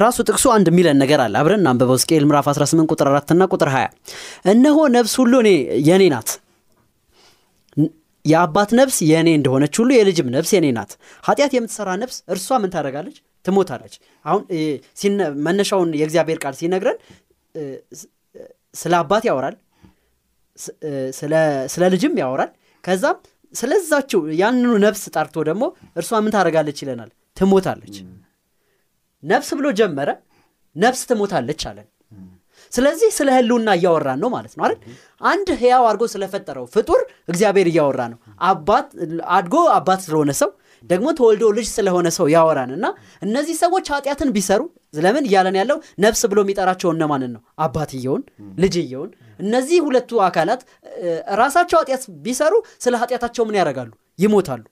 ራሱ 0.01 0.17
ጥቅሱ 0.27 0.45
አንድ 0.53 0.67
የሚለን 0.71 0.97
ነገር 1.01 1.19
አለ። 1.21 1.35
አብረን 1.39 1.61
እናንብበው። 1.61 1.95
ሕዝቅኤል 1.95 2.25
ምዕራፍ 2.29 2.47
18 2.51 2.91
ቁጥር 2.93 3.07
4 3.11 3.31
እና 3.35 3.43
ቁጥር 3.53 3.69
20 3.73 4.17
እነሆ 4.51 4.77
ነፍስ 4.95 5.13
ሁሉ 5.21 5.33
እኔ 5.43 5.51
የእኔ 5.87 6.03
ናት 6.13 6.31
የአባት 8.25 8.69
ነፍስ 8.79 8.97
የእኔ 9.09 9.29
እንደሆነች 9.37 9.75
ሁሉ 9.79 9.89
የልጅም 9.95 10.27
ነፍስ 10.35 10.51
የእኔ 10.55 10.67
ናት። 10.77 10.91
ኃጢአት 11.23 11.53
የምትሰራ 11.55 11.89
ነፍስ 12.01 12.17
እርሷ 12.33 12.57
ምን 12.61 12.71
ታደርጋለች? 12.73 13.17
ትሞታለች። 13.45 13.93
አሁን 14.25 14.41
መነሻውን 15.45 15.89
የእግዚአብሔር 15.99 16.39
ቃል 16.43 16.55
ሲነግረን 16.59 16.97
ስለ 18.75 18.93
አባት 19.01 19.23
ያወራል 19.29 19.55
ስለ 21.69 21.83
ልጅም 21.93 22.13
ያወራል። 22.21 22.51
ከዛም 22.83 23.17
ስለዛችው 23.53 24.21
ያንኑ 24.39 24.71
ነፍስ 24.83 25.03
ጠርቶ 25.15 25.43
ደግሞ 25.49 25.63
እርሷ 25.99 26.19
ምን 26.23 26.33
ታደርጋለች 26.35 26.77
ይለናል? 26.83 27.09
ትሞታለች። 27.37 27.95
ነፍስ 29.23 29.49
ብሎ 29.57 29.67
ጀመረ 29.79 30.09
ነፍስ 30.75 31.01
ትሞታለች 31.09 31.61
አለን 31.69 31.87
ስለዚህ 32.75 33.09
ስለ 33.17 33.29
ህልውና 33.37 33.69
እያወራን 33.77 34.19
ነው 34.23 34.29
ማለት 34.35 34.53
ነው 34.57 34.63
አይደል? 34.65 34.79
አንድ 35.23 35.47
ህያው 35.61 35.83
አድርጎ 35.89 36.03
ስለፈጠረው 36.13 36.65
ፍጡር 36.73 37.01
እግዚአብሔር 37.31 37.67
እያወራ 37.71 38.01
ነው። 38.13 38.19
አድጎ 39.37 39.55
አባት 39.77 39.99
ስለሆነ 40.05 40.31
ሰው 40.41 40.51
ደግሞ 40.83 41.07
ተወልዶ 41.17 41.43
ልጅ 41.57 41.67
ስለሆነ 41.75 42.07
ሰው 42.17 42.25
ያወራን 42.33 42.71
እና 42.75 42.85
እነዚህ 43.21 43.55
ሰዎች 43.61 43.85
ኃጢአትን 43.93 44.29
ቢሰሩ 44.35 44.61
ለምን 44.99 45.23
እያለን 45.29 45.55
ያለው 45.59 45.77
ነፍስ 46.03 46.21
ብሎ 46.31 46.39
የሚጠራቸው 46.43 46.89
እነማንን 46.93 47.31
ነው? 47.35 47.41
አባትየውን 47.59 48.23
ልጅየውን። 48.63 49.11
እነዚህ 49.39 49.77
ሁለቱ 49.85 50.19
አካላት 50.27 50.61
ራሳቸው 51.41 51.77
ኃጢአት 51.81 52.03
ቢሰሩ 52.25 52.53
ስለ 52.83 52.93
ኃጢአታቸው 53.01 53.45
ምን 53.47 53.57
ያደርጋሉ? 53.61 53.91
ይሞታሉ። 54.19 54.63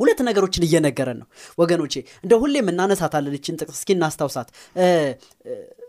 ሁለት 0.00 0.20
ነገሮችን 0.28 0.64
እየነገረን 0.66 1.18
ነው። 1.20 1.26
ወገኖቼ 1.58 1.94
እንደ 2.24 2.34
ሁሌም 2.42 2.68
እናነሳታለን። 2.72 3.34
ይችን 3.38 3.58
ጥቅስ 3.60 3.76
እስኪ 3.78 3.90
እናስታውሳት 3.96 4.48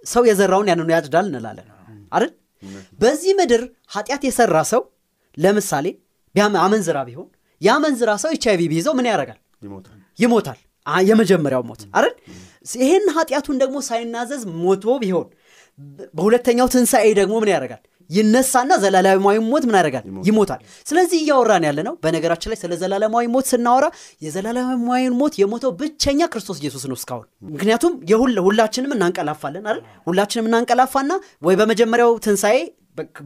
ሰው 0.03 0.23
የዘራውን 0.29 0.67
ያንኑ 0.71 0.89
ያጭዳል 0.95 1.25
እንላለን። 1.29 1.67
አይደል? 2.11 2.31
በዚህ 2.99 3.31
ምድር 3.39 3.61
ኃጢአት 3.93 4.23
የሰራ 4.27 4.57
ሰው 4.71 4.81
ለምሳሌ 5.37 5.85
አመንዝራ 6.61 6.97
ቢሆን 7.07 7.27
የአመንዝራ 7.61 8.11
ሰው 8.21 8.29
ኤች 8.35 8.45
አይቪ 8.51 8.61
ቢይዘው 8.71 8.93
ምን 8.97 9.07
ያደርጋል? 9.11 9.39
ይሞታል። 10.19 10.59
የመጀመሪያው 11.05 11.63
ሞት 11.67 11.81
አይደል? 11.97 12.13
ይህን 12.79 13.05
ኃጢአቱን 13.15 13.57
ደግሞ 13.61 13.77
ሳይናዘዝ 13.87 14.41
ሞቶ 14.59 14.85
ቢሆን 15.01 15.27
በሁለተኛው 16.13 16.67
ትንሣኤ 16.73 17.07
ደግሞ 17.19 17.33
ምን 17.41 17.49
ያደርጋል 17.53 17.81
ይነሳና 18.13 18.71
ዘላለማዊ 18.83 19.37
ሞት 19.47 19.63
ምን 19.67 19.75
ያደርጋል? 19.79 20.03
ይሞታል። 20.27 20.59
ስለዚህ 20.85 21.17
እያወራን 21.21 21.65
ያለ 21.67 21.79
ነው 21.87 21.93
በነገራችን 22.03 22.51
ላይ 22.51 22.59
ስለ 22.61 22.73
ዘላለማዊ 22.81 23.25
ሞት 23.35 23.47
ስናወራ 23.51 23.85
የዘላለማዊ 24.21 25.03
ሞት 25.19 25.33
የሞተው 25.41 25.73
ብቸኛ 25.79 26.21
ክርስቶስ 26.33 26.59
ኢየሱስ 26.63 26.85
ነው 26.89 26.97
እስካሁን። 26.99 27.25
ምክንያቱም 27.55 27.93
ሁላችንም 28.47 28.93
እናንቀላፋለን 28.95 29.65
አይደል? 29.65 29.81
ሁላችንም 30.07 30.47
እናንቀላፋና 30.49 31.11
ወይ 31.43 31.57
በመጀመሪያው 31.59 32.13
ትንሣኤ 32.25 32.57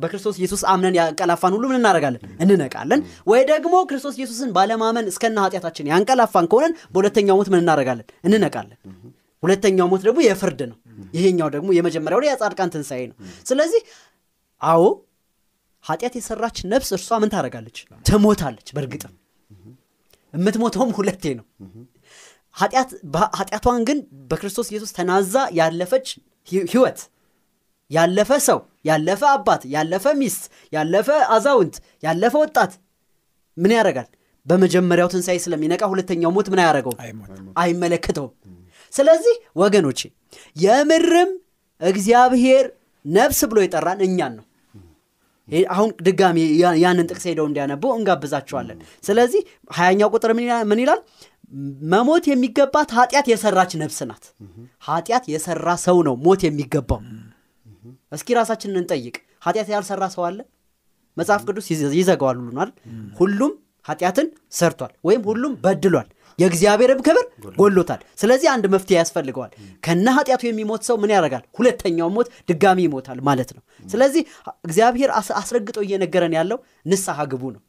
በክርስቶስ 0.01 0.35
ኢየሱስ 0.39 0.61
አምነን 0.71 0.95
ያንቀላፋን 0.97 1.53
ሁሉ 1.55 1.63
ምን 1.69 1.77
እናደርጋለን? 1.79 2.21
እንነቃለን። 2.43 3.01
ወይ 3.27 3.41
ደግሞ 3.49 3.73
ክርስቶስ 3.89 4.15
ኢየሱስን 4.19 4.49
ባለማመን 4.57 5.09
እስከነ 5.11 5.37
ኃጢአታችን 5.45 5.89
ያንቀላፋን 5.91 6.47
ከሆነን 6.51 6.75
በሁለተኛው 6.93 7.37
ሞት 7.39 7.49
ምን 7.53 7.61
እናደርጋለን? 7.63 8.05
እንነቃለን። 8.27 8.77
ሁለተኛው 9.43 9.87
ሞት 9.91 10.01
ደግሞ 10.07 10.19
የፍርድ 10.25 10.61
ነው። 10.69 10.77
ይሄኛው 11.13 11.49
ደግሞ 11.55 11.69
የመጀመሪያው 11.75 12.21
የጻድቃን 12.27 12.69
ትንሣኤ 12.73 13.01
ነው። 13.09 13.15
ስለዚህ 13.45 13.81
አዎ 14.61 14.83
ኃጢአት 15.85 16.13
የሰራች 16.17 16.57
ነፍስ 16.71 16.89
እርሷ 16.95 17.09
ምን 17.21 17.29
ታደርጋለች? 17.33 17.77
ትሞታለች 18.05 18.67
በእርግጥም። 18.75 19.13
የምትሞተውም 20.33 20.89
ሁለቴ 20.97 21.23
ነው። 21.39 21.45
ኃጢአቷን 23.35 23.81
ግን 23.87 23.99
በክርስቶስ 24.29 24.67
ኢየሱስ 24.71 24.91
ተናዛ 24.97 25.33
ያለፈች 25.59 26.07
ህይወት 26.67 26.99
ያለፈ 27.91 28.31
ሰው 28.47 28.59
ያለፈ 28.85 29.21
አባት 29.33 29.61
ያለፈ 29.73 30.05
ሚስት 30.21 30.43
ያለፈ 30.73 31.07
አዛውንት 31.35 31.75
ያለፈ 32.03 32.33
ወጣት 32.43 32.71
ምን 33.57 33.71
ያደርጋል? 33.77 34.07
በመጀመሪያው 34.45 35.09
ትንሣኤ 35.13 35.37
ስለሚነቃ 35.45 35.83
ሁለተኛው 35.91 36.31
ሞት 36.35 36.47
ምን 36.51 36.59
አያደርገውም? 36.63 36.99
አይሞትም። 37.03 37.47
አይመለከተውም። 37.61 38.33
ስለዚህ 38.93 39.35
ወገኖቼ 39.61 39.99
የምርም 40.55 41.31
እግዚአብሔር 41.81 42.65
ነፍስ 43.05 43.39
ብሎ 43.49 43.57
የጠራን 43.63 43.99
እኛን 44.07 44.33
ነው 44.37 44.45
አሁን 45.71 45.89
ድጋሚ 46.05 46.37
ያንን 46.81 47.07
ጥቅስ 47.09 47.25
ሄደው 47.29 47.45
እንዲያነቡ 47.49 47.83
እንጋብዛቸዋለን። 47.97 48.79
ስለዚህ 49.03 49.41
ሀያኛው 49.73 50.09
ቁጥር 50.15 50.31
ምን 50.65 50.79
ይላል- 50.81 51.03
መሞት 51.91 52.25
የሚገባት 52.29 52.89
ኃጢአት 52.97 53.27
የሰራች 53.31 53.71
ነፍስ 53.81 53.99
ናት። 54.09 54.25
ኃጢአት 54.87 55.25
የሰራ 55.33 55.67
ሰው 55.85 55.97
ነው 56.07 56.15
ሞት 56.25 56.41
የሚገባው። 56.47 57.01
እስኪ 58.11 58.35
ራሳችንን 58.37 58.79
እንጠይቅ። 58.81 59.15
ኃጢአት 59.43 59.69
ያልሰራ 59.73 60.03
ሰው 60.13 60.23
አለ? 60.27 60.39
መጽሐፍ 61.17 61.41
ቅዱስ 61.47 61.67
ይዘ- 61.71 61.93
ይዘጋዋል 61.97 62.37
ሁሉን 62.39 62.57
አይደል? 62.57 62.71
ሁሉም 63.19 63.53
ኃጢአትን 63.87 64.27
ሰርቷል 64.53 64.93
ወይም 65.03 65.21
ሁሉም 65.29 65.53
በድሏል። 65.63 66.07
የእግዚአብሔርም 66.39 66.99
ክብር 67.05 67.25
ጎሎታል። 67.57 68.01
ስለዚህ 68.21 68.47
አንድ 68.51 68.65
መፍትሄ 68.73 68.95
ያስፈልገዋል። 68.99 69.51
ከነ 69.83 70.07
ኃጢአቱ 70.17 70.43
የሚሞት 70.47 70.81
ሰው 70.87 70.95
ምን 71.01 71.11
ያደርጋል? 71.13 71.43
ሁለተኛው 71.57 72.09
ሞት 72.15 72.27
ድጋሚ 72.49 72.79
ይሞታል 72.85 73.19
ማለት 73.27 73.49
ነው። 73.55 73.61
ስለዚህ 73.85 74.21
እግዚአብሔር 74.63 75.11
አስ- 75.17 75.35
አስረግጦ 75.39 75.77
እየነገረን 75.85 76.35
ያለው 76.37 76.59
ንስሐ 76.91 77.17
ግቡ 77.31 77.43
ነው። 77.55 77.61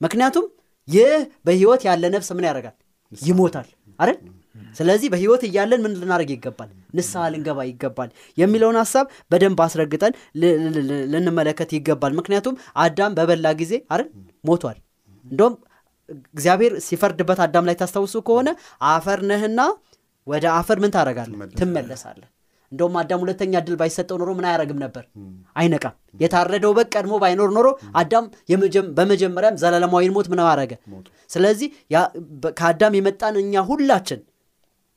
ምክንያቱም 0.00 0.46
ይህ 0.88 1.12
በህይወት 1.46 1.82
ያለ 1.88 2.04
ነፍስ 2.14 2.30
ምን 2.34 2.46
ያደርጋል? 2.48 2.74
ይሞታል 3.12 3.68
አይደል? 3.98 4.16
ስለዚህ 4.78 5.08
በህይወት 5.12 5.42
እያለን 5.46 5.80
ምን 5.84 5.92
ልናደርግ 6.00 6.30
ይገባል? 6.34 6.68
ንስሐ 6.96 7.22
ልንገባ 7.32 7.58
ይገባል 7.68 8.10
የሚለውን 8.38 8.76
ሀሳብ 8.80 9.06
በደንብ 9.30 9.60
አስረግጠን 9.64 10.12
ልንመለከት 11.14 11.70
ይገባል። 11.76 12.12
ምክንያቱም 12.18 12.54
አዳም 12.78 13.14
በበላ 13.18 13.46
ጊዜ 13.60 13.72
አይደል? 13.90 14.08
ሞቷል። 14.44 14.78
እንደውም 15.24 15.54
እግዚአብሔር 16.34 16.72
ሲፈርድበት 16.86 17.38
አዳም 17.44 17.66
ላይ 17.68 17.76
ታስታውሱ 17.80 18.14
ከሆነ 18.26 18.48
አፈር 18.90 19.20
ነህና 19.30 19.60
ወደ 20.26 20.44
አፈር 20.58 20.78
ምን 20.82 20.92
ታደርጋለህ? 20.94 21.38
ትመለሳለህ። 21.58 22.28
እንደውም 22.72 22.94
አዳም 23.00 23.20
ሁለተኛ 23.24 23.52
እድል 23.60 23.74
ባይሰጠው 23.80 24.16
ኖሮ 24.20 24.30
ምን 24.36 24.46
አያረግም 24.48 24.78
ነበር? 24.84 25.04
አይነቃም። 25.56 25.94
የታረደው 26.20 26.72
በግ 26.76 26.88
ቀድሞ 26.94 27.14
ባይኖር 27.22 27.50
ኖሮ 27.56 27.66
አዳም 27.96 28.24
በመጀመሪያም 28.98 29.58
ዘላለማዊን 29.62 30.14
ሞት 30.16 30.28
ምን 30.32 30.40
አረገ 30.46 30.72
ስለዚህ 31.30 31.68
ከአዳም 32.58 32.96
የመጣን 32.98 33.36
እኛ 33.42 33.62
ሁላችን 33.68 34.22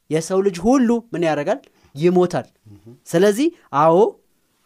የሰው 0.10 0.40
ልጅ 0.46 0.58
ሁሉ 0.66 0.90
ምን 1.14 1.26
ያደርጋል? 1.28 1.60
ይሞታል። 1.96 2.48
ስለዚህ 3.08 3.48
አዎ 3.82 3.96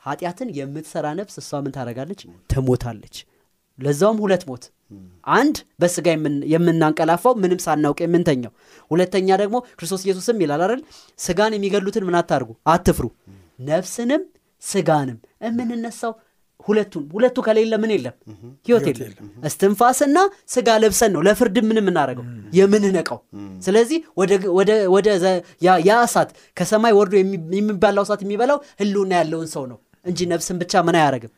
ኃጢአትን 0.04 0.50
የምትሰራ 0.58 1.08
ነፍስ 1.20 1.36
እሷ 1.42 1.60
ምን 1.64 1.74
ታደርጋለች? 1.76 2.22
ትሞታለች። 2.52 3.16
ለዛውም 3.80 4.20
ሁለት 4.24 4.44
ሞት 4.50 4.64
አንድ 5.34 5.58
በስጋ 5.82 6.08
የምናንቀላፋው 6.54 7.34
ምንም 7.42 7.60
ሳናውቅ 7.66 8.00
የምንተኛው። 8.04 8.52
ሁለተኛ 8.92 9.30
ደግሞ 9.42 9.58
ክርስቶስ 9.74 10.02
ኢየሱስም 10.06 10.38
ይላል 10.44 10.62
አይደል? 10.66 10.82
ስጋን 11.20 11.54
የሚገሉትን 11.58 12.06
ምን 12.08 12.18
አታርጉ 12.20 12.50
አትፍሩ። 12.72 13.06
ነፍስንም 13.68 14.24
ስጋንም 14.62 15.18
የምንነሳው 15.46 16.14
ሁለቱን 16.66 17.04
ሁለቱ 17.14 17.38
ከሌለ 17.46 17.74
ምን 17.82 17.92
የለም? 17.94 18.16
ህይወት 18.68 18.84
የለም። 18.90 19.14
እስትንፋስና 19.48 20.18
ስጋ 20.48 20.68
ለብሰን 20.82 21.12
ነው 21.16 21.22
ለፍርድ 21.28 21.56
ምን 21.64 21.78
የምናደርገው 21.80 22.26
የምንነቀው 22.58 23.20
ስለዚህ 23.66 24.00
ወደ- 24.96 25.16
ያ 25.88 25.96
እሳት 26.04 26.30
ከሰማይ 26.58 26.94
ወርዶ 26.98 27.14
የሚ- 27.20 27.42
የሚባላው 27.58 28.06
እሳት 28.08 28.22
የሚበላው 28.26 28.60
ህልውና 28.82 29.12
ያለውን 29.22 29.50
ሰው 29.54 29.66
ነው 29.72 29.80
እንጂ 30.06 30.20
ነፍስን 30.32 30.58
ብቻ 30.62 30.74
ምን 30.86 30.96
አያረግም 31.00 31.32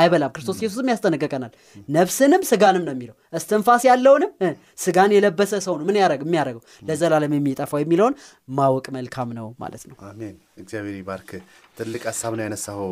አይበላም 0.00 0.32
ክርስቶስ 0.34 0.58
ኢየሱስም 0.62 0.88
ያስጠነቀቀናል 0.92 1.52
ነፍስንም 1.88 2.42
ስጋንም 2.50 2.82
ነው 2.86 2.92
የሚለው 2.94 3.14
እስትንፋስ 3.32 3.82
ያለውንም 3.88 4.32
ስጋን 4.78 5.12
የለበሰ 5.16 5.60
ሰው 5.66 5.74
ነው 5.78 5.86
ምን 5.88 5.98
ያረግ 6.00 6.22
የሚያደርገው 6.26 6.62
ለዘላለም 6.88 7.34
የሚጠፋው 7.36 7.80
የሚለውን 7.82 8.16
ማወቅ 8.56 8.86
መልካም 8.96 9.30
ነው 9.38 9.46
ማለት 9.62 9.84
ነው 9.90 9.96
አሜን። 10.10 10.34
እግዚአብሔር 10.62 10.96
ይባርክ። 10.98 11.30
ትልቅ 11.76 12.02
ሀሳብ 12.10 12.34
ነው 12.38 12.44
ያነሳኸው 12.46 12.90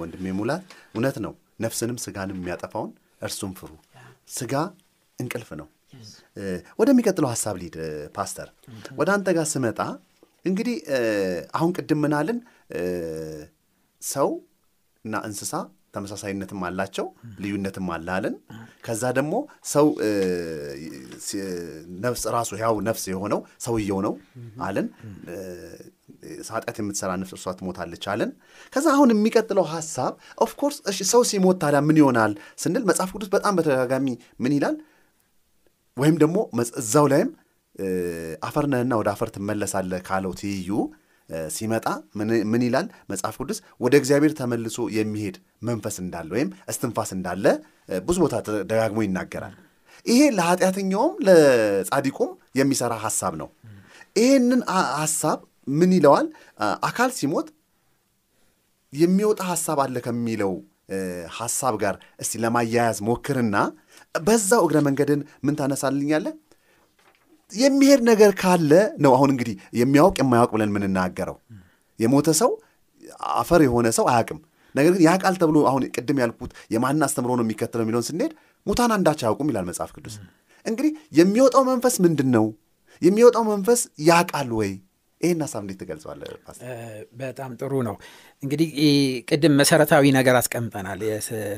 ወንድሜ 0.00 0.32
ሙላት። 0.38 0.64
እውነት 0.94 1.18
ነው። 1.26 1.34
ነፍስንም 1.60 1.98
ስጋንም 2.04 2.38
የሚያጠፋውን 2.40 2.92
እርሱም 3.22 3.52
ፍሩ። 3.58 3.70
ስጋ 4.30 4.54
እንቅልፍ 5.18 5.50
ነው። 5.60 5.68
ወደሚቀጥለው 6.80 7.28
ሀሳብ 7.32 7.54
ሊድ 7.62 7.76
ፓስተር፣ 8.16 8.48
ወደ 8.98 9.08
አንተ 9.14 9.28
ጋር 9.36 9.46
ስመጣ 9.50 9.80
እንግዲህ 10.44 10.76
አሁን 11.54 11.70
ቅድም 11.76 12.00
ምናልን 12.04 12.38
ሰው 14.02 14.28
እና 15.04 15.16
እንስሳ 15.26 15.52
ተመሳሳይነትም 15.94 16.60
አላቸው 16.66 17.06
ልዩነትም 17.40 17.88
አለ 17.94 18.06
አለን። 18.14 18.34
ከዛ 18.84 19.02
ደግሞ 19.16 19.34
ሰው 19.72 19.86
ነፍስ 22.04 22.22
ራሱ 22.34 22.50
ያው 22.60 22.74
ነፍስ 22.86 23.04
የሆነው 23.10 23.40
ሰውየው 23.64 23.98
ነው 24.06 24.14
አለን። 24.66 24.86
ኃጢአት 26.48 26.76
የምትሰራ 26.80 27.10
ነፍስ 27.20 27.32
እርሷ 27.36 27.54
ትሞታለች 27.58 28.04
አለን። 28.12 28.30
ከዛ 28.72 28.86
አሁን 28.94 29.12
የሚቀጥለው 29.14 29.66
ሀሳብ 29.72 30.12
of 30.44 30.52
course 30.52 30.78
እሺ 30.90 30.98
ሰው 31.12 31.22
ሲሞት 31.30 31.58
ታዲያ 31.62 31.80
ምን 31.86 31.98
ይሆናል 32.00 32.32
ስንል 32.62 32.84
መጽሐፍ 32.90 33.12
ቅዱስ 33.16 33.30
በጣም 33.34 33.56
በተደጋጋሚ 33.58 34.08
ምን 34.40 34.54
ይላል 34.56 34.76
ወይም 35.96 36.16
ደግሞ 36.22 36.36
እዛው 36.80 37.06
ላይም 37.12 37.30
እ፣ 37.78 37.86
አፈር 38.46 38.64
ነህና 38.70 38.92
ወደ 39.00 39.08
አፈር 39.12 39.28
ትመለሳለህ 39.34 40.00
ካለው 40.06 40.32
ትይዩ 40.40 40.70
ሲመጣ 41.50 41.86
ምን 42.50 42.62
ይላል 42.66 42.86
መጽሐፍ 43.10 43.36
ቅዱስ 43.40 43.58
ወደ 43.80 43.94
እግዚአብሔር 44.00 44.32
ተመልሶ 44.38 44.86
የሚሄድ 44.96 45.36
መንፈስ 45.68 45.96
እንዳለ 46.02 46.28
ወይም 46.36 46.50
እስትንፋስ 46.68 47.10
እንዳለ 47.16 47.44
ብዙ 48.04 48.16
ቦታ 48.24 48.34
ደጋግሞ 48.70 48.98
ይናገራል። 49.04 49.54
ይሄ 50.06 50.20
ለኃጢአተኛውም 50.36 51.14
ለጻዲቁም 51.26 52.30
የሚሰራ 52.58 52.92
ሐሳብ 53.04 53.34
ነው። 53.40 53.48
ይሄንን 54.16 54.62
አ- 54.74 54.90
ሐሳብ 55.00 55.38
ምን 55.72 55.90
ይለዋል? 55.96 56.26
አካል 56.88 57.10
ሲሞት 57.18 57.48
የሚወጣ 58.92 59.40
ሐሳብ 59.50 59.78
አለ 59.82 59.96
ከሚለው 60.06 60.52
ሐሳብ 61.36 61.74
ጋር 61.82 61.94
እስቲ 62.22 62.40
ለማያያዝ 62.42 62.98
ሞክርና 63.06 63.56
በዛው 64.20 64.62
እግረ 64.66 64.78
መንገድን 64.86 65.20
ምን 65.44 65.54
ታነሳልኛለህ? 65.58 66.34
የሚሄድ 67.52 68.00
ነገር 68.08 68.30
ካለ 68.38 68.72
ነው። 69.04 69.12
አሁን 69.16 69.30
እንግዲህ 69.32 69.54
የሚያውቅ 69.78 70.16
የማያውቅ 70.20 70.50
ብለን 70.54 70.70
የምንናገረው 70.72 71.36
የሞተ 71.98 72.28
ሰው 72.40 72.50
አፈር 73.34 73.60
የሆነ 73.64 73.86
ሰው 73.96 74.06
አያውቅም። 74.10 74.40
ነገር 74.74 74.92
ግን 74.94 75.02
ያውቃል 75.06 75.34
ተብሎ 75.40 75.58
አሁን 75.70 75.82
ቅድም 75.96 76.18
ያልኩት 76.22 76.52
የማን 76.74 77.04
አስተምሮ 77.06 77.30
ነው 77.38 77.44
የሚከተለው 77.44 77.84
የሚለውን 77.84 78.06
ስንሄድ 78.08 78.32
ሙታን 78.66 78.92
አንዳች 78.96 79.20
አያውቁም 79.24 79.48
ይላል 79.50 79.66
መጽሐፍ 79.70 79.90
ቅዱስ። 79.96 80.14
እንግዲህ 80.66 80.90
የሚወጣው 81.18 81.62
መንፈስ 81.68 81.94
ምንድን 82.04 82.28
ነው? 82.36 82.44
የሚወጣው 83.02 83.44
መንፈስ 83.48 83.80
ያውቃል 84.06 84.50
ወይ? 84.58 84.70
ይህን 85.22 85.40
ሀሳብ 85.44 85.60
እንዴት 85.64 85.78
ትገልጸዋለህ? 85.82 86.30
በጣም 87.20 87.50
ጥሩ 87.60 87.72
ነው። 87.88 87.96
እንግዲህ 88.42 88.68
ቅድም 89.28 89.54
መሰረታዊ 89.60 90.04
ነገር 90.18 90.36
አስቀምጠናል። 90.40 91.02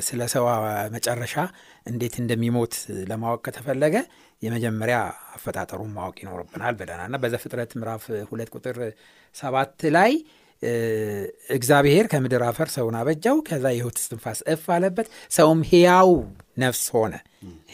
ስለ 0.09 0.21
ሰው 0.35 0.47
መጨረሻ 0.95 1.35
እንዴት 1.87 2.15
እንደሚሞት 2.23 2.75
ለማወቅ 3.11 3.41
ከተፈለገ 3.47 3.97
የመጀመሪያ 4.43 4.97
አፈጣጠሩን 5.37 5.93
ማወቅ 5.97 6.17
ይኖርብናል 6.23 6.75
ብለናል 6.81 7.09
እና 7.11 7.19
በዘፍጥረት 7.23 7.73
ምዕራፍ 7.81 8.05
ሁለት 8.31 8.51
ቁጥር 8.55 8.79
ሰባት 9.35 9.77
ላይ 9.97 10.13
እግዚአብሔር 11.57 12.05
ከምድር 12.11 12.43
አፈር 12.47 12.69
ሰውን 12.75 12.95
አበጃው፣ 12.99 13.37
ከዛ 13.47 13.65
የሕይወት 13.73 13.97
እስትንፋስ 14.01 14.39
እፍ 14.53 14.65
አለበት፣ 14.75 15.07
ሰውም 15.33 15.61
ሕያው 15.71 16.11
ነፍስ 16.63 16.83
ሆነ። 16.95 17.15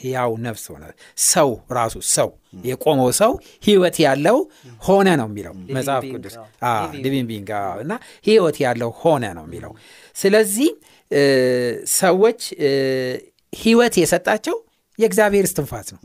ሕያው 0.00 0.30
ነፍስ 0.44 0.64
ሆነ። 0.72 0.84
ሰው 1.26 1.48
ራሱ 1.76 1.94
ሰው 2.12 2.28
የቆመው 2.64 3.10
ሰው 3.18 3.32
ሕይወት 3.62 3.96
ያለው 4.04 4.38
ሆነ 4.86 5.08
ነው 5.20 5.28
የሚለው 5.30 5.54
መጽሐፍ 5.76 6.04
ቅዱስ 6.12 6.34
living 6.98 7.26
being 7.30 7.50
እና 7.82 7.92
ሕይወት 8.26 8.58
ያለው 8.64 8.92
ሆነ 9.00 9.24
ነው 9.38 9.44
የሚለው። 9.48 9.72
ስለዚህ 10.16 10.70
ሰዎች 11.98 12.40
እ፣ 12.60 12.70
ሕይወት 13.52 13.94
የሰጣቸው 14.00 14.56
የእግዚአብሔር 14.98 15.44
እስትንፋስ 15.48 15.88
ነው። 15.94 16.00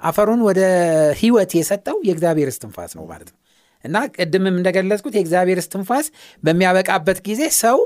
አፈሩን 0.00 0.40
ወደ 0.46 0.60
ሕይወት 1.20 1.52
የሰጠው 1.58 1.96
የእግዚአብሔር 2.08 2.48
እስትንፋስ 2.52 2.92
ነው 2.98 3.04
ማለት 3.06 3.28
ነው 3.32 3.38
እና 3.84 3.96
ቅድምም 4.16 4.56
እንደገለጽኩት 4.58 5.14
የእግዚአብሔር 5.16 5.58
እስትንፋስ 5.62 6.06
በሚያበቃበት 6.42 7.18
ጊዜ 7.26 7.42
ሰው 7.58 7.78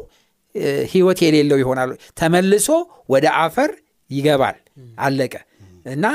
እ፣ 0.54 0.62
ሕይወት 0.92 1.18
የሌለው 1.24 1.58
ይሆናል። 1.60 1.90
ተመልሶ 2.18 2.68
ወደ 3.08 3.26
አፈር 3.40 3.72
ይገባል። 4.10 4.56
አለቀ 5.00 5.34
እና 5.86 6.06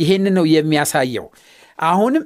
ይሄንን 0.00 0.34
ነው 0.36 0.44
የሚያሳየው። 0.52 1.26
አሁንም 1.86 2.24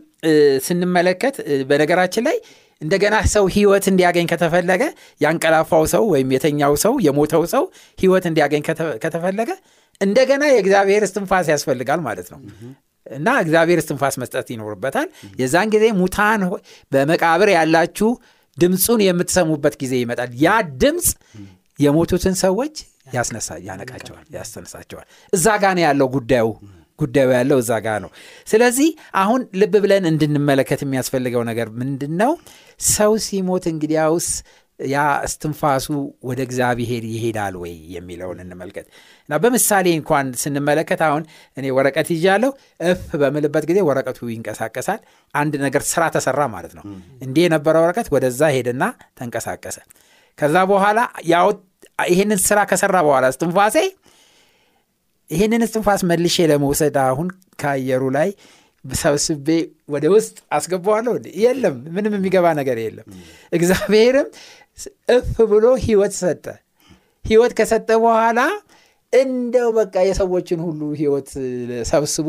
ስንመለከት 0.67 1.37
በነገራችን 1.71 2.25
ላይ 2.27 2.37
እንደገና 2.83 3.17
ሰው 3.33 3.45
ህይወት 3.55 3.85
እንዲያገኝ 3.91 4.27
ከተፈለገ 4.31 4.83
ያንቀላፋው 5.21 5.85
ሰው 5.93 6.05
ወይም 6.13 6.31
የተኛው 6.35 6.73
ሰው 6.85 6.95
የሞተው 7.07 7.43
ሰው 7.53 7.65
ህይወት 7.99 8.25
እንዲያገኝ 8.31 8.63
ከተ- 8.69 8.97
ከተፈለገ 9.03 9.51
እንደገና 10.01 10.43
የእግዚአብሔር 10.51 11.03
እስትንፋስ 11.07 11.49
ያስፈልጋል 11.53 12.01
ማለት 12.07 12.29
ነው 12.33 12.41
እና 13.12 13.29
እግዚአብሔር 13.42 13.81
እስትንፋስ 13.83 14.16
መስጠት 14.22 14.48
ይኖርበታል። 14.55 15.09
የዛን 15.40 15.70
ጊዜ 15.75 15.85
ሙታን 15.98 16.42
በመቃብር 16.92 17.51
ያላችሁ 17.57 18.11
ድምፁን 18.57 19.01
የምትሰሙበት 19.07 19.75
ጊዜ 19.83 19.94
ይመጣል። 20.03 20.31
ያ 20.42 20.48
ድምፅ 20.83 21.09
የሞቱትን 21.79 22.35
ሰዎች 22.42 22.75
ያስነሳ 23.14 23.48
ያነቃቸዋል፣ 23.66 24.27
ያስተነሳቸዋል። 24.35 25.07
እዛ 25.33 25.46
ጋ 25.62 25.75
ነው 25.77 25.83
ያለው 25.87 26.09
ጉዳዩ 26.16 26.48
ጉዳዩ 26.98 27.29
ያለው 27.35 27.59
እዛ 27.62 27.72
ጋ 27.85 27.94
ነው። 28.03 28.11
ስለዚህ 28.46 28.88
አሁን 29.20 29.40
ልብ 29.61 29.75
ብለን 29.85 30.05
እንድንመለከት 30.11 30.81
የሚያስፈልገው 30.85 31.42
ነገር 31.48 31.68
ምንድን 31.81 32.12
ነው? 32.20 32.33
ሰው 32.92 33.12
ሲሞት 33.25 33.64
እንግዲያውስ 33.72 34.29
ያ 34.88 34.97
እስትንፋሱ 35.27 35.87
ወደ 36.25 36.40
እግዚአብሔር 36.47 37.03
ይሄዳል 37.11 37.55
ወይ 37.62 37.75
የሚለውን 37.95 38.38
እንመልከት 38.45 38.87
እና 39.23 39.38
በምሳሌ 39.42 39.87
እንኳን 39.99 40.27
ስንመለከት 40.42 41.01
አሁን 41.09 41.23
እኔ 41.57 41.66
ወረቀት 41.77 42.09
ይዣለሁ። 42.14 42.51
እፍ 42.87 43.05
በምልበት 43.23 43.66
ጊዜ 43.71 43.81
ወረቀቱ 43.88 44.21
ይንቀሳቀሳል። 44.33 45.01
አንድ 45.35 45.55
ነገር 45.64 45.85
ስራ 45.90 46.03
ተሰራ 46.14 46.40
ማለት 46.55 46.75
ነው። 46.79 46.85
እንዲህ 47.23 47.45
የነበረ 47.47 47.75
ወረቀት 47.85 48.09
ወደዛ 48.14 48.42
ሄደና 48.57 48.83
ተንቀሳቀሰ። 49.18 49.79
ከዛ 50.38 50.57
በኋላ 50.71 50.99
ይህንን 52.11 52.38
ስራ 52.45 52.59
ከሰራ 52.68 52.97
በኋላ 53.07 53.27
እስትንፋሴ 53.33 53.77
ይህንን 55.31 55.62
እስትንፋስ 55.66 56.01
መልሼ 56.09 56.37
ለመውሰድ 56.51 56.97
አሁን 57.05 57.29
ከአየሩ 57.61 58.03
ላይ 58.16 58.29
ሰብስቤ 58.85 59.49
ወደ 59.88 60.05
ውስጥ 60.14 60.37
አስገባዋለሁ? 60.53 61.12
የለም፣ 61.42 61.77
ምንም 61.95 62.12
የሚገባ 62.16 62.47
ነገር 62.59 62.79
የለም። 62.83 63.07
እግዚአብሔርም 63.53 64.29
እፍ 65.15 65.33
ብሎ 65.51 65.65
ህይወት 65.83 66.15
ሰጠ። 66.21 66.45
ህይወት 67.25 67.53
ከሰጠ 67.59 67.89
በኋላ 68.05 68.41
እንደው 69.13 69.69
በቃ 69.77 69.95
የሰዎችን 70.07 70.61
ሁሉ 70.67 70.81
ህይወት 71.01 71.29
ሰብስቦ 71.91 72.29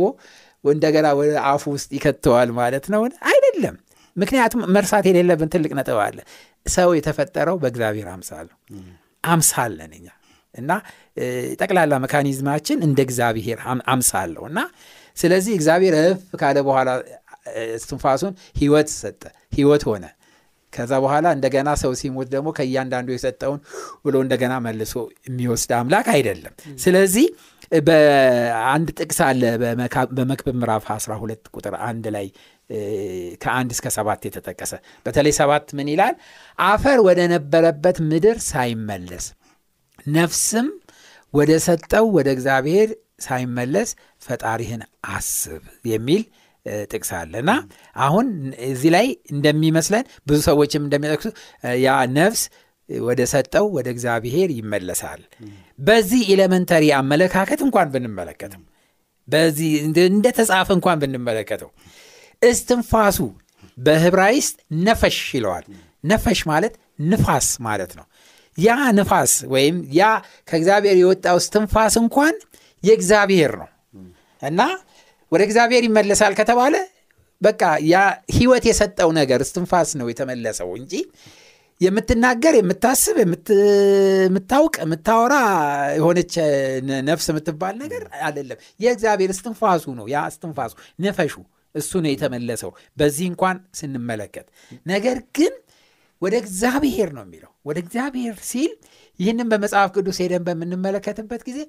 እንደገና 0.63 1.07
ወደ 1.19 1.31
አፉ 1.49 1.63
ውስጥ 1.73 1.89
ይከተዋል 1.97 2.49
ማለት 2.57 2.85
ነው? 2.93 3.01
አይደለም። 3.29 3.75
ምክንያቱም 4.15 4.61
መርሳት 4.75 5.05
የሌለብን 5.09 5.49
ትልቅ 5.53 5.71
ነጥብ 5.77 5.99
አለ። 6.03 6.17
ሰው 6.69 6.89
የተፈጠረው 6.97 7.55
በእግዚአብሔር 7.61 8.07
አምሳል 8.13 8.45
ነው። 8.51 8.57
አምሳል 9.23 9.71
ነን 9.79 9.93
እኛ 9.97 10.07
እና 10.53 10.71
ጠቅላላ 11.59 11.93
መካኒዝማችን 12.03 12.77
እንደ 12.87 12.99
እግዚአብሔር 13.07 13.59
አም- 13.67 13.83
አምሳል 13.91 14.29
ነው 14.37 14.43
እና 14.49 14.59
ስለዚህ 15.17 15.53
እግዚአብሔር 15.57 15.95
እፍ 16.03 16.21
ካለ 16.41 16.57
በኋላ 16.67 16.89
እስትንፋሱን 17.75 18.33
ህይወት 18.55 18.89
ሰጠ፣ 18.95 19.21
ህይወት 19.57 19.83
ሆነ። 19.89 20.05
ከዛ 20.73 20.93
በኋላ 21.03 21.27
እንደገና 21.37 21.69
ሰው 21.81 21.91
ሲሞት 21.99 22.27
ደግሞ 22.33 22.49
ከእያንዳንዱ 22.57 23.09
የሰጠውን 23.13 23.59
ብሎ 24.05 24.15
እንደገና 24.25 24.53
መልሶ 24.65 24.95
የሚወስድ 25.27 25.71
አምላክ 25.79 26.07
አይደለም። 26.15 26.53
ስለዚህ 26.83 27.27
በአንድ 27.87 28.87
ጥቅስ 28.99 29.19
አለ 29.27 29.41
በመክብብ 30.13 30.55
ምዕራፍ 30.61 30.83
12 30.95 31.49
ቁጥር 31.55 31.75
አንድ 31.87 32.05
ላይ 32.15 32.27
ከአንድ 33.41 33.71
እስከ 33.75 33.87
ሰባት 33.95 34.21
የተጠቀሰ 34.27 34.73
በተለይ 35.05 35.33
ሰባት 35.39 35.67
ምን 35.77 35.87
ይላል? 35.93 36.15
አፈር 36.59 36.99
ወደ 37.07 37.21
ነበረበት 37.33 37.97
ምድር 38.09 38.37
ሳይመለስ 38.49 39.25
ነፍስም 40.13 40.67
ወደ 41.33 41.51
ሰጠው 41.65 42.05
ወደ 42.17 42.29
እግዚአብሔር 42.35 42.89
ሳይመለስ 43.19 43.89
ፈጣሪህን 44.25 44.81
አስብ 45.15 45.63
የሚል 45.85 46.23
ጥቅስ 46.89 47.09
አለ 47.17 47.33
እና 47.41 47.51
አሁን 47.99 48.27
እዚህ 48.67 48.91
ላይ 48.95 49.05
እንደሚመስለን 49.33 50.05
ብዙ 50.27 50.39
ሰዎችም 50.47 50.83
እንደሚጠቅሱ 50.85 51.29
ያ 51.81 51.89
ነፍስ 52.17 52.43
ወደ 52.89 53.21
ሰጠው 53.31 53.65
ወደ 53.75 53.87
እግዚአብሔር 53.93 54.49
ይመለሳል። 54.57 55.21
በዚህ 55.79 56.21
elementary 56.33 56.85
አመለካከት 56.97 57.59
እንኳን 57.67 57.89
ብንመለከተው 57.93 58.61
በዚህ 59.27 59.71
እንደተጻፈ 60.07 60.69
እንኳን 60.77 60.97
ብንመለከተው 61.03 61.69
እስትንፋሱ 62.41 63.17
በህብራይስጥ 63.77 64.55
ነፈሽ 64.83 65.19
ይለዋል። 65.37 65.65
ነፈሽ 66.03 66.39
ማለት 66.49 66.73
ንፋስ 67.11 67.47
ማለት 67.67 67.91
ነው። 67.99 68.05
ያ 68.57 68.69
ንፋስ 68.97 69.33
ወይም 69.53 69.77
ያ 69.93 70.09
ከእግዚአብሔር 70.47 70.97
የወጣው 70.99 71.37
እስትንፋስ 71.41 71.95
እንኳን 72.01 72.35
የእግዚአብሔር 72.83 73.53
ነው 73.61 73.69
እና 74.41 74.61
ወደ 75.33 75.41
እግዚአብሔር 75.47 75.83
ይመለሳል 75.87 76.33
ከተባለ 76.39 76.75
በቃ 77.41 77.61
ያ 77.91 77.95
ህይወት 78.35 78.65
የሰጠው 78.69 79.09
ነገር 79.19 79.39
እስትንፋስ 79.45 79.89
ነው 79.99 80.07
የተመለሰው 80.11 80.69
እንጂ 80.79 80.93
የምትናገር 81.81 82.53
የምታስብ 82.57 83.15
የምታውቅ 83.21 84.75
የምታወራ 84.83 85.35
የሆነች 85.97 86.33
ነፍስ 87.07 87.27
የምትባል 87.31 87.75
ነገር 87.81 88.03
አይደለም። 88.21 88.59
የእግዚአብሔር 88.79 89.31
እስትንፋሱ 89.35 89.85
ነው። 89.99 90.05
ያ 90.13 90.21
እስትንፋሱ 90.31 90.73
ነፈሹ 90.99 91.33
እሱ 91.75 91.91
ነው 92.03 92.11
የተመለሰው 92.11 92.71
በዚህ 92.97 93.25
እንኳን 93.31 93.57
ስንመለከት። 93.79 94.47
ነገር 94.85 95.19
ግን 95.37 95.53
ወደ 96.21 96.35
እግዚአብሔር 96.43 97.09
ነው 97.17 97.23
የሚለው። 97.25 97.51
ወደ 97.65 97.77
እግዚአብሔር 97.85 98.35
ሲል 98.49 98.71
ይህንን 99.19 99.47
በመጽሐፍ 99.51 99.89
ቅዱስ 99.95 100.19
ሄደን 100.23 100.43
በምንመለከትበት 100.47 101.41
ጊዜ 101.47 101.59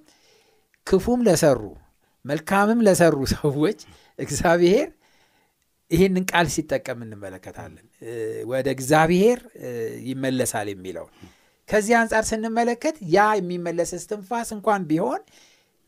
ክፉም 0.87 1.21
ለሰሩ 1.27 1.61
መልካምም 2.25 2.81
ለሰሩ 2.87 3.17
ሰዎች 3.35 3.81
እግዚአብሔር 4.19 4.89
ይህንን 5.91 6.25
ቃል 6.31 6.47
ሲጠቀም 6.55 7.01
እንመለከታለን። 7.05 7.87
ወደ 8.53 8.67
እግዚአብሔር 8.77 9.41
ይመለሳል 10.09 10.69
የሚለውን 10.73 11.13
ከዚህ 11.69 11.95
አንጻር 12.01 12.25
ስንመለከት 12.31 12.97
ያ 13.13 13.27
የሚመለስ 13.39 13.91
እስትንፋስ 13.99 14.49
እንኳን 14.57 14.83
ቢሆን 14.91 15.21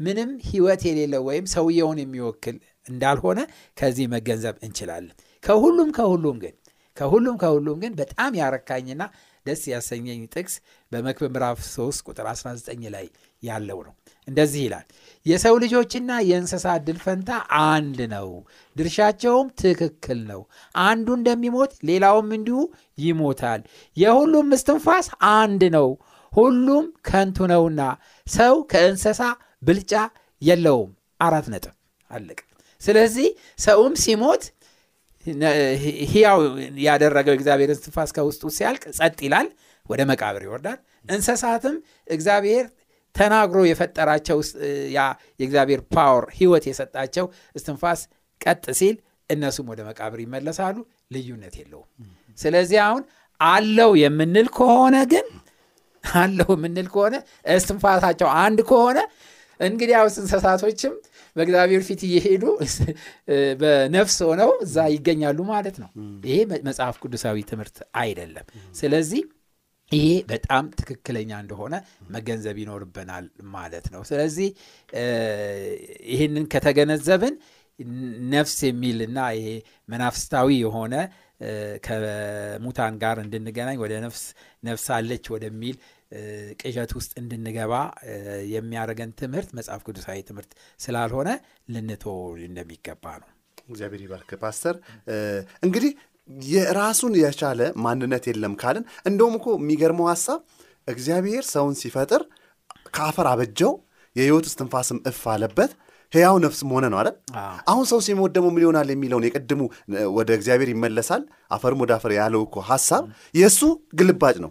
ምንም 0.01 0.31
ህይወት 0.49 0.83
የሌለው 0.89 1.23
ወይም 1.29 1.47
ሰውየውን 1.55 1.99
የሚወክል 2.03 2.57
እንዳልሆነ 2.87 3.41
ከዚህ 3.77 4.07
መገንዘብ 4.15 4.57
እንችላለን። 4.63 5.15
ከሁሉም 5.45 5.91
ከሁሉም 5.99 6.37
ግን 6.43 6.55
ከሁሉም 6.97 7.37
ከሁሉም 7.43 7.79
ግን 7.83 7.93
በጣም 8.01 8.33
ያረካኝና 8.41 9.03
ደስ 9.47 9.63
ያሰኘኝ 9.73 10.21
ጥቅስ 10.35 10.55
በመክብብ 10.93 11.33
ምዕራፍ 11.35 11.59
3 11.69 12.07
ቁጥር 12.09 12.27
19 12.31 12.87
ላይ 12.95 13.07
ያለው 13.43 13.81
ነው። 13.87 13.95
እንደዚህ 14.29 14.63
ይላል፣ 14.67 14.87
የሰው 15.27 15.55
ልጆችና 15.63 16.11
የእንስሳ 16.27 16.67
እድል 16.79 16.99
ፈንታ 17.05 17.31
አንድ 17.67 17.99
ነው፣ 18.13 18.29
ድርሻቸውም 18.77 19.49
ትክክል 19.61 20.19
ነው። 20.31 20.41
አንዱ 20.85 21.07
እንደሚሞት 21.19 21.73
ሌላውም 21.89 22.29
እንዲሁ 22.37 22.59
ይሞታል። 23.03 23.63
የሁሉም 23.97 24.51
እስትንፋስ 24.57 25.09
አንድ 25.35 25.63
ነው፣ 25.77 25.89
ሁሉም 26.33 26.85
ከንቱ 27.09 27.39
ነውና 27.53 27.83
ሰው 28.27 28.55
ከእንስሳ 28.73 29.21
ብልጫ 29.63 29.93
የለውም። 30.43 30.91
አራት 31.21 31.47
ነጥብ 31.53 31.75
አለቀ። 32.11 32.41
ስለዚህ 32.83 33.29
ሰውም 33.65 33.95
ሲሞት 34.03 34.43
ሕያው 36.11 36.41
ያደረገው 36.85 37.35
እግዚአብሔር 37.37 37.71
እስትንፋስ 37.75 38.11
ከውስጡ 38.17 38.43
ሲያልቅ 38.57 38.83
ጸጥ 38.99 39.19
ይላል፣ 39.27 39.49
ወደ 39.87 40.01
መቃብር 40.11 40.43
ይወርዳል። 40.47 40.79
እንስሳትም 41.09 41.75
እግዚአብሔር 42.11 42.65
ተናግሮ 43.17 43.61
የፈጠራቸው 43.69 44.39
ያ 44.95 45.01
የእግዚአብሔር 45.41 45.81
ፓወር 45.95 46.25
ሕይወት 46.39 46.65
የሰጣቸው 46.71 47.27
እስትንፋስ 47.57 48.01
ቀጥ 48.41 48.65
ሲል 48.79 48.97
እነሱም 49.31 49.69
ወደ 49.73 49.81
መቃብር 49.89 50.21
ይመለሳሉ። 50.25 50.77
ልዩነት 51.13 51.55
የለውም። 51.61 51.89
ስለዚህ 52.39 52.79
አሁን 52.87 53.03
አለው 53.41 53.91
የምንል 54.03 54.49
ከሆነ 54.57 54.97
ግን 55.13 55.27
አለው 56.23 56.51
የምንል 56.55 56.89
ከሆነ 56.93 57.15
እስትንፋሳቸው 57.55 58.29
አንድ 58.41 58.59
ከሆነ 58.69 58.99
እንግዲያውስ 59.61 60.17
እንስሳቶችም 60.23 60.93
በእግዚአብሔር 61.37 61.83
ፊት 61.87 62.01
እየሄዱ 62.09 62.45
በነፍስ 63.61 64.17
ሆነው 64.29 64.51
እዛ 64.65 64.85
ይገኛሉ 64.95 65.39
ማለት 65.51 65.77
ነው። 65.83 65.89
ይሄ 66.27 66.37
መጽሐፍ 66.69 66.97
ቅዱሳዊ 67.03 67.43
ትምህርት 67.51 67.79
አይደለም። 68.01 68.47
ስለዚህ 68.75 69.23
ይሄ 69.93 70.07
በጣም 70.31 70.65
ትክክለኛ 70.79 71.31
እንደሆነ 71.43 71.75
መገንዘብ 72.11 72.57
ይኖርብናል 72.63 73.27
ማለት 73.53 73.87
ነው። 73.95 74.03
ስለዚህ 74.09 74.49
ይህንን 76.13 76.47
ከተገነዘብን 76.53 77.37
ነፍስ 78.33 78.57
የሚልና 78.67 79.19
ይሄ 79.37 79.49
መናፍስታዊ 79.89 80.49
የሆነ 80.63 80.95
ከሙታን 81.87 82.95
ጋር 83.03 83.17
እንድንገናኝ 83.25 83.79
ወደ 83.83 83.95
ነፍስ 84.05 84.23
ነፍስ 84.63 84.87
አለች 84.97 85.25
ወደሚል 85.35 85.77
ቅዠት 86.61 86.91
ውስጥ 86.99 87.13
እንድንገባ 87.23 87.73
የሚያደርገን 88.53 89.13
ትምህርት 89.21 89.51
መጽሐፍ 89.59 89.81
ቅዱሳዊ 89.87 90.19
ትምህርት 90.29 90.53
ስላልሆነ 90.81 91.29
ልንቶ 91.75 92.05
እንደሚገባ 92.47 93.05
ነው። 93.23 93.31
እግዚአብሔር 93.69 94.03
ይባርክ 94.05 94.31
ፓስተር። 94.43 94.77
እንግዲህ 95.63 95.93
የራሱን 96.49 97.15
የቻለ 97.21 97.61
ማንነት 97.85 98.25
የለም 98.31 98.55
ካልን 98.61 98.85
እንደውም 99.09 99.35
እኮ 99.39 99.49
የሚገርመው 99.59 100.09
ሀሳብ 100.13 100.41
እግዚአብሔር 100.89 101.45
ሰውን 101.53 101.75
ሲፈጥር 101.81 102.23
ከአፈር 102.95 103.27
አበጀው፣ 103.31 103.73
የህይወት 104.17 104.47
እስትንፋስም 104.51 104.99
እፍ 105.11 105.23
አለበት 105.33 105.71
ሕያው 106.13 106.37
ነፍስም 106.45 106.69
ሆነ 106.75 106.85
ነው 106.93 106.99
አይደል? 107.01 107.17
አሁን 107.71 107.85
ሰው 107.91 107.99
ሲሞት 108.07 108.31
ደግሞ 108.37 108.49
ምን 108.55 108.63
ይሆናል 108.65 108.89
የሚለውን 108.93 109.25
የቅድሙ 109.27 109.63
ወደ 110.17 110.29
እግዚአብሔር 110.39 110.69
ይመለሳል 110.73 111.23
አፈርም 111.51 111.81
ወደ 111.85 111.93
አፈር 111.97 112.13
ያለው 112.17 112.43
እኮ 112.47 112.57
ሀሳብ 112.69 113.03
የእሱ 113.35 113.61
ግልባጭ 113.99 114.37
ነው። 114.45 114.51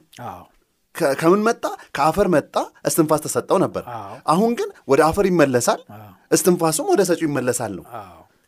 ከምን 1.16 1.42
መጣ? 1.46 1.64
ከአፈር 1.96 2.28
መጣ፣ 2.34 2.54
እስትንፋስ 2.90 3.22
ተሰጠው 3.26 3.58
ነበር። 3.64 3.84
አሁን 4.28 4.52
ግን 4.60 4.70
ወደ 4.88 5.02
አፈር 5.08 5.26
ይመለሳል፣ 5.32 5.82
እስትንፋሱም 6.32 6.88
ወደ 6.94 7.02
ሰጪው 7.10 7.28
ይመለሳል 7.30 7.74
ነው። 7.80 7.86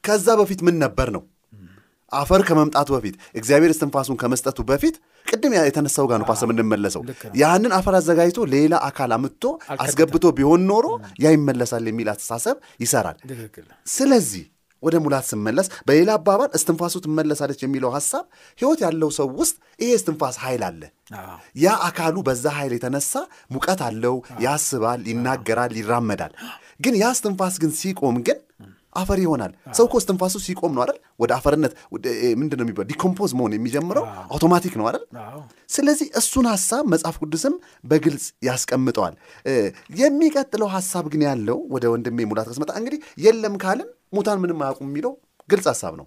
ከዛ 0.03 0.27
በፊት 0.39 0.61
ምን 0.67 0.77
ነበር 0.83 1.07
ነው? 1.15 1.23
አፈር 2.11 2.41
ከመምጣቱ 2.47 2.89
በፊት 2.95 3.15
እግዚአብሔር 3.35 3.71
እስትንፋሱን 3.73 4.17
ከመስጠቱ 4.21 4.59
በፊት 4.69 4.95
ቅድም 5.27 5.53
የተነሳው 5.59 6.05
ጋር 6.09 6.17
ነው 6.21 6.27
ፓስ 6.29 6.41
የምንመለሰው። 6.45 7.01
ያንን 7.41 7.71
አፈር 7.77 7.95
አዘጋጅቶ 7.99 8.45
ሌላ 8.53 8.75
አካል 8.87 9.13
አምጥቶ 9.15 9.43
አስገብቶ 9.77 10.25
ቢሆን 10.37 10.61
ኖሮ 10.69 10.85
ያ 11.23 11.33
ይመለሳል 11.35 11.87
የሚል 11.91 12.09
አስተሳሰብ 12.13 12.55
ይሰራል። 12.83 13.17
ስለዚህ 13.93 14.45
ወደ 14.83 14.95
ሙላት 15.03 15.25
ስመለስ 15.29 15.67
በሌላ 15.87 16.09
አባባል 16.17 16.49
እስትንፋሱ 16.57 16.95
ትመለሳለች 17.05 17.59
የሚለው 17.63 17.91
ሀሳብ 17.95 18.25
ህይወት 18.59 18.79
ያለው 18.85 19.09
ሰው 19.17 19.27
ውስጥ 19.39 19.55
ይሄ 19.79 19.89
እስትንፋስ 19.97 20.35
ኃይል 20.43 20.63
አለ። 20.67 20.81
ያ 21.57 21.73
አካሉ 21.87 22.15
በዛ 22.27 22.45
ኃይል 22.57 22.73
የተነሳ 22.75 23.13
ሙቀት 23.55 23.81
አለው፣ 23.87 24.15
ያስባል፣ 24.45 25.01
ይናገራል፣ 25.11 25.73
ይራመዳል። 25.81 26.33
ግን 26.81 26.95
ያ 27.01 27.07
እስትንፋስ 27.15 27.55
ግን 27.63 27.71
ሲቆም 27.79 28.17
ግን 28.27 28.39
አፈር 28.97 29.19
ይሆናል። 29.23 29.51
ሰው 29.77 29.85
እኮ 29.87 29.95
እስትንፋሱ 30.01 30.35
ሲቆም 30.45 30.71
ነው 30.75 30.81
አይደል 30.83 30.97
ወደ 31.19 31.31
አፈርነት 31.37 31.73
ምንድን 32.39 32.57
ነው 32.59 32.65
የሚባለው 32.65 32.89
decompose 32.91 33.31
መሆን 33.39 33.53
የሚጀምረው 33.57 34.05
አውቶማቲክ 34.27 34.73
ነው 34.79 34.87
አይደል? 34.89 35.03
ስለዚህ 35.69 36.07
እሱን 36.19 36.47
ሀሳብ 36.51 36.83
መጽሐፍ 36.93 37.15
ቅዱስም 37.23 37.55
በግልጽ 37.83 38.25
ያስቀምጠዋል። 38.47 39.15
የሚቀጥለው 40.01 40.69
ሀሳብ 40.75 41.05
ግን 41.13 41.23
ያለው 41.27 41.59
ወደ 41.75 41.85
ወንድሜ 41.93 42.27
ሙላት 42.29 42.49
ስመጣ 42.51 42.71
እንግዲህ 42.81 42.99
የለም 43.25 43.55
ካልን 43.63 43.89
ሙታን 44.13 44.41
ምንም 44.43 44.61
አያውቁም 44.63 44.89
የሚለው 44.89 45.13
ግልጽ 45.49 45.67
ሀሳብ 45.71 45.93
ነው። 45.99 46.05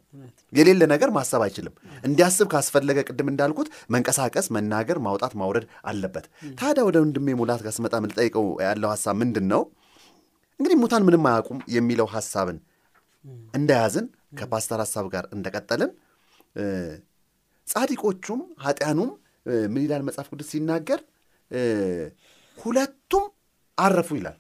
የሌለ 0.53 0.83
ነገር 0.93 1.11
ማሰብ 1.11 1.43
አይችልም። 1.45 1.75
እንዲያስብ 2.05 2.47
ካስፈለገ 2.53 2.99
ቅድም 3.09 3.29
እንዳልኩት 3.31 3.69
መንቀሳቀስ፣ 3.95 4.47
መናገር፣ 4.57 4.99
ማውጣት፣ 5.07 5.35
ማውረድ 5.41 5.67
አለበት። 5.85 6.27
ታዲያ 6.59 6.85
ወደ 6.89 6.97
ወንድሜ 7.05 7.35
ሙላት 7.41 7.63
ስመጣ 7.67 7.95
የምጠይቀው 8.01 8.47
ያለው 8.67 8.91
ሀሳብ 8.93 9.17
ምንድን 9.23 9.47
ነው? 9.53 9.63
እንግዲህ 10.61 10.79
ሙታን 10.81 11.05
ምንም 11.07 11.27
አያውቁም 11.29 11.61
የሚለው 11.75 12.09
ሀሳብን 12.15 12.57
እንደያዝን 13.55 14.07
ከፓስተር 14.39 14.81
ሀሳብ 14.85 15.07
ጋር 15.15 15.25
እንደቀጠልን 15.37 15.91
ጻድቆቹም 17.67 18.41
ኃጢያኑም 18.65 19.11
ምን 19.73 19.83
ይላል 19.85 20.03
መጽሐፍ 20.09 20.29
ቅዱስ 20.33 20.49
ሲናገር 20.53 21.01
ሁለቱም 22.59 23.27
አረፉ 23.79 24.09
ይላል። 24.19 24.39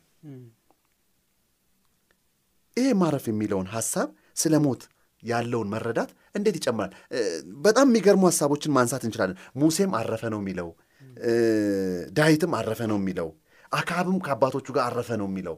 ይሄ 2.76 2.88
ማረፍ 3.00 3.24
የሚለውን 3.30 3.68
ሀሳብ 3.74 4.08
ስለ 4.42 4.54
ሞት 4.64 4.82
ያለውን 5.22 5.68
መረዳት 5.72 6.10
እንዴት 6.36 6.54
ይጨምራል? 6.58 6.92
በጣም 7.64 7.86
የሚገርሙ 7.90 8.22
ሀሳቦችን 8.28 8.74
ማንሳት 8.76 9.02
እንችላለን። 9.06 9.38
ሙሴም 9.60 9.92
አረፈ 9.98 10.22
ነው 10.34 10.40
የሚለው፣ 10.42 10.68
ዳዊትም 12.18 12.52
አረፈ 12.58 12.80
ነው 12.92 12.98
የሚለው፣ 13.00 13.28
አክዓብም 13.72 14.18
ከአባቶቹ 14.26 14.66
ጋር 14.76 14.84
አረፈ 14.88 15.10
ነው 15.20 15.28
የሚለው። 15.30 15.56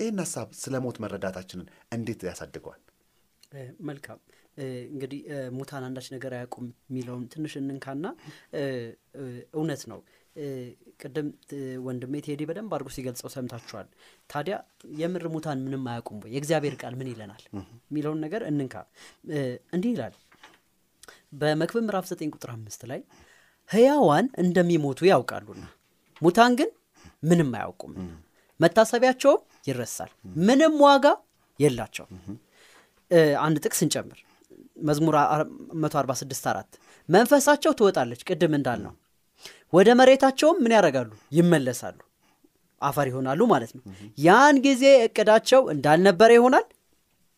ይህን 0.00 0.18
ሀሳብ 0.22 0.48
ስለ 0.60 0.74
ሞት 0.84 0.96
መረዳታችንን 1.04 1.66
እንዴት 1.96 2.20
ያሳድገዋል? 2.28 2.80
መልካም 3.88 4.18
እንግዲህ 4.88 5.20
ሙታን 5.56 5.82
አንዳች 5.86 6.06
ነገር 6.14 6.32
አያውቁም 6.36 6.66
የሚለውን 6.88 7.22
ትንሽ 7.32 7.52
እንንካና 7.60 8.06
እውነት 9.54 9.82
ነው 9.90 10.00
ቅድም 11.00 11.28
ወንድሜ 11.86 12.14
ቴዲ 12.26 12.42
በደንብ 12.48 12.72
አድርጎ 12.76 12.88
ሲገልጸው 12.96 13.28
ሰምታችኋል። 13.34 13.86
ታዲያ 14.30 14.56
የምር 15.00 15.24
ሙታን 15.34 15.58
ምንም 15.64 15.84
አያውቁም 15.92 16.18
ወይ? 16.22 16.30
የእግዚአብሔር 16.34 16.74
ቃል 16.82 16.94
ምን 17.00 17.08
ይለናል 17.12 17.42
የሚለውን 17.90 18.20
ነገር 18.26 18.42
እንንካ። 18.50 18.74
እንዲህ 19.74 19.90
ይላል 19.94 20.14
በመክብብ 21.40 21.84
ምዕራፍ 21.86 22.06
9 22.10 22.32
ቁጥር 22.34 22.50
አምስት 22.54 22.82
ላይ 22.90 23.00
ሕያዋን 23.70 24.26
እንደሚሞቱ 24.42 25.00
ያውቃሉና 25.10 25.64
ሙታን 26.22 26.54
ግን 26.60 26.70
ምንም 27.22 27.50
አያውቁም፣ 27.58 27.92
መታሰቢያቸውም 28.60 29.40
ይረሳል፣ 29.68 30.10
ምንም 30.42 30.74
ዋጋ 30.84 31.06
የላቸውም። 31.58 32.10
አንድ 33.40 33.56
ጥቅስ 33.64 33.80
እንጨምር። 33.86 34.18
መዝሙር 34.82 35.14
አ- 35.20 35.46
146 35.78 36.44
4 36.50 36.78
መንፈሳቸው 37.08 37.72
ትወጣለች፣ 37.78 38.20
ቅድም 38.28 38.52
እንዳልነው 38.58 38.94
ወደ 39.72 39.88
መሬታቸውም 39.98 40.58
ምን 40.62 40.72
ያደርጋሉ? 40.76 41.10
ይመለሳሉ፣ 41.36 41.98
አፈር 42.82 43.06
ይሆናሉ 43.10 43.40
ማለት 43.50 43.72
ነው። 43.76 43.82
ያን 44.18 44.56
ጊዜ 44.66 44.84
እቅዳቸው 45.06 45.62
እንዳልነበረ 45.74 46.30
ይሆናል 46.38 46.66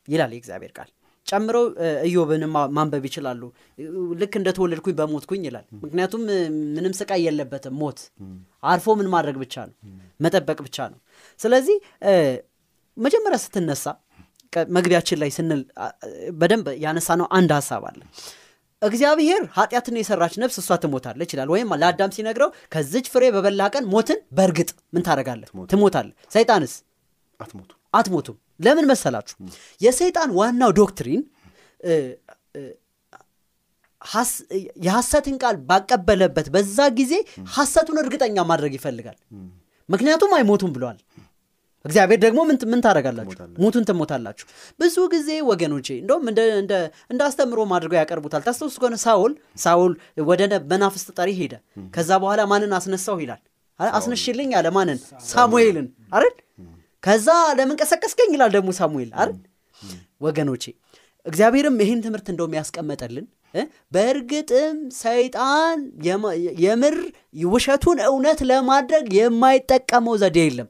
ይላል 0.08 0.30
የእግዚአብሔር 0.34 0.72
ቃል። 0.76 0.90
ጨምረው 1.26 1.64
እ፣ 1.78 1.88
ኢዮብን 2.08 2.42
ማ- 2.52 2.70
ማንበብ 2.74 3.04
ይችላሉ። 3.08 3.42
ልክ 4.20 4.32
እንደተወለድኩኝ 4.38 4.94
በሞትኩኝ 4.98 5.42
ይላል። 5.48 5.66
ምክንያቱም 5.82 6.22
ምንም 6.74 6.94
ስቃይ 6.98 7.22
የለበትም። 7.26 7.74
ሞት 7.80 8.00
አርፎ 8.64 8.86
ምን 8.98 9.08
ማድረግ 9.12 9.36
ብቻ 9.42 9.54
ነው፣ 9.68 9.76
መጠበቅ 10.20 10.58
ብቻ 10.66 10.78
ነው። 10.92 10.98
ስለዚህ 11.40 11.76
መጀመሪያ 12.96 13.38
ስትነሳ 13.42 13.84
መግቢያችን 14.74 15.18
ላይ 15.20 15.30
ስንል 15.34 15.60
በደንብ 16.38 16.66
ያነሳ 16.82 17.08
ነው 17.20 17.26
አንድ 17.36 17.50
ሀሳብ 17.56 17.84
አለ። 17.90 18.00
እግዚአብሔር 18.82 19.42
ኃጢአትን 19.56 19.96
የሰራች 19.98 20.34
ነፍስ 20.42 20.56
እሷ 20.60 20.76
ትሞታለች 20.82 21.30
ይላል። 21.34 21.50
ወይም 21.52 21.68
ለአዳም 21.80 22.12
ሲነግረው 22.16 22.50
ከዚች 22.72 23.06
ፍሬ 23.12 23.24
በበላ 23.34 23.68
ቀን 23.72 23.84
ሞትን 23.90 24.18
በእርግጥ 24.38 24.70
ምን 24.92 25.02
ታደርጋለህ? 25.06 25.48
ትሞታለህ። 25.72 26.14
ሰይጣንስ 26.32 26.72
አትሞቱ። 27.40 27.70
አትሞቱም። 27.94 28.36
ለምን 28.62 28.86
መሰላችሁ? 28.90 29.36
የሰይጣን 29.80 30.30
ዋናው 30.38 30.72
doctrine 30.78 31.22
የሐሰትን 34.84 35.36
ቃል 35.42 35.56
ባቀበለበት 35.68 36.46
በዛ 36.54 36.78
ጊዜ 36.98 37.12
ሐሰቱን 37.54 37.98
እርግጠኛ 38.02 38.44
ማድረግ 38.50 38.72
ይፈልጋል። 38.78 39.18
ምክንያቱም 39.88 40.32
አይሞቱም 40.36 40.72
ብለዋል። 40.76 40.98
እግዚአብሔር 41.84 42.18
ደግሞ 42.24 42.40
ምን 42.48 42.80
ታደርጋላችሁ? 42.84 43.38
ሞትን 43.62 43.84
ትሞታላችሁ። 43.88 44.46
ብዙ 44.80 44.96
ጊዜ 45.14 45.28
ወገኖቼ 45.48 45.86
እንደውም 46.02 46.26
እንደ 47.10 47.20
አስተምሮ 47.26 47.64
አድርገው 47.76 47.98
ያቀርቡታል። 48.00 48.42
ታስታውሱ 48.46 48.76
ከሆነ 48.82 48.96
ሳውል 49.04 49.32
ሳውል 49.58 49.94
ወደ 50.30 50.42
መናፍስት 50.72 51.08
ጠሪ 51.18 51.30
ሄደ። 51.40 51.54
ከዛ 51.96 52.10
በኋላ 52.22 52.42
ማንን 52.52 52.74
አስነሳው 52.78 53.18
ይላል። 53.24 53.42
አስነሽልኝ 53.80 54.50
አለ 54.58 54.66
ማንን? 54.74 54.98
ሳሙኤልን 55.30 55.86
አይደል? 56.14 56.34
ከዛ 57.02 57.28
ለምን 57.58 57.78
ቀሰቀስከኝ 57.80 58.30
ይላል 58.36 58.50
ደግሞ 58.56 58.70
ሳሙኤል 58.78 59.10
አይደል? 59.14 59.38
ወገኖቼ 60.20 60.64
እግዚአብሔርም 61.26 61.76
ይህን 61.82 62.00
ትምህርት 62.04 62.26
እንደውም 62.32 62.56
ያስቀመጠልን 62.58 63.26
በእርግጥም 63.92 64.76
ሰይጣን 65.00 65.78
የምር 66.64 66.96
ውሸቱን 67.48 67.98
እውነት 68.06 68.40
ለማድረግ 68.50 69.06
የማይጠቀመው 69.18 70.14
ዘዴ 70.22 70.38
የለም። 70.46 70.68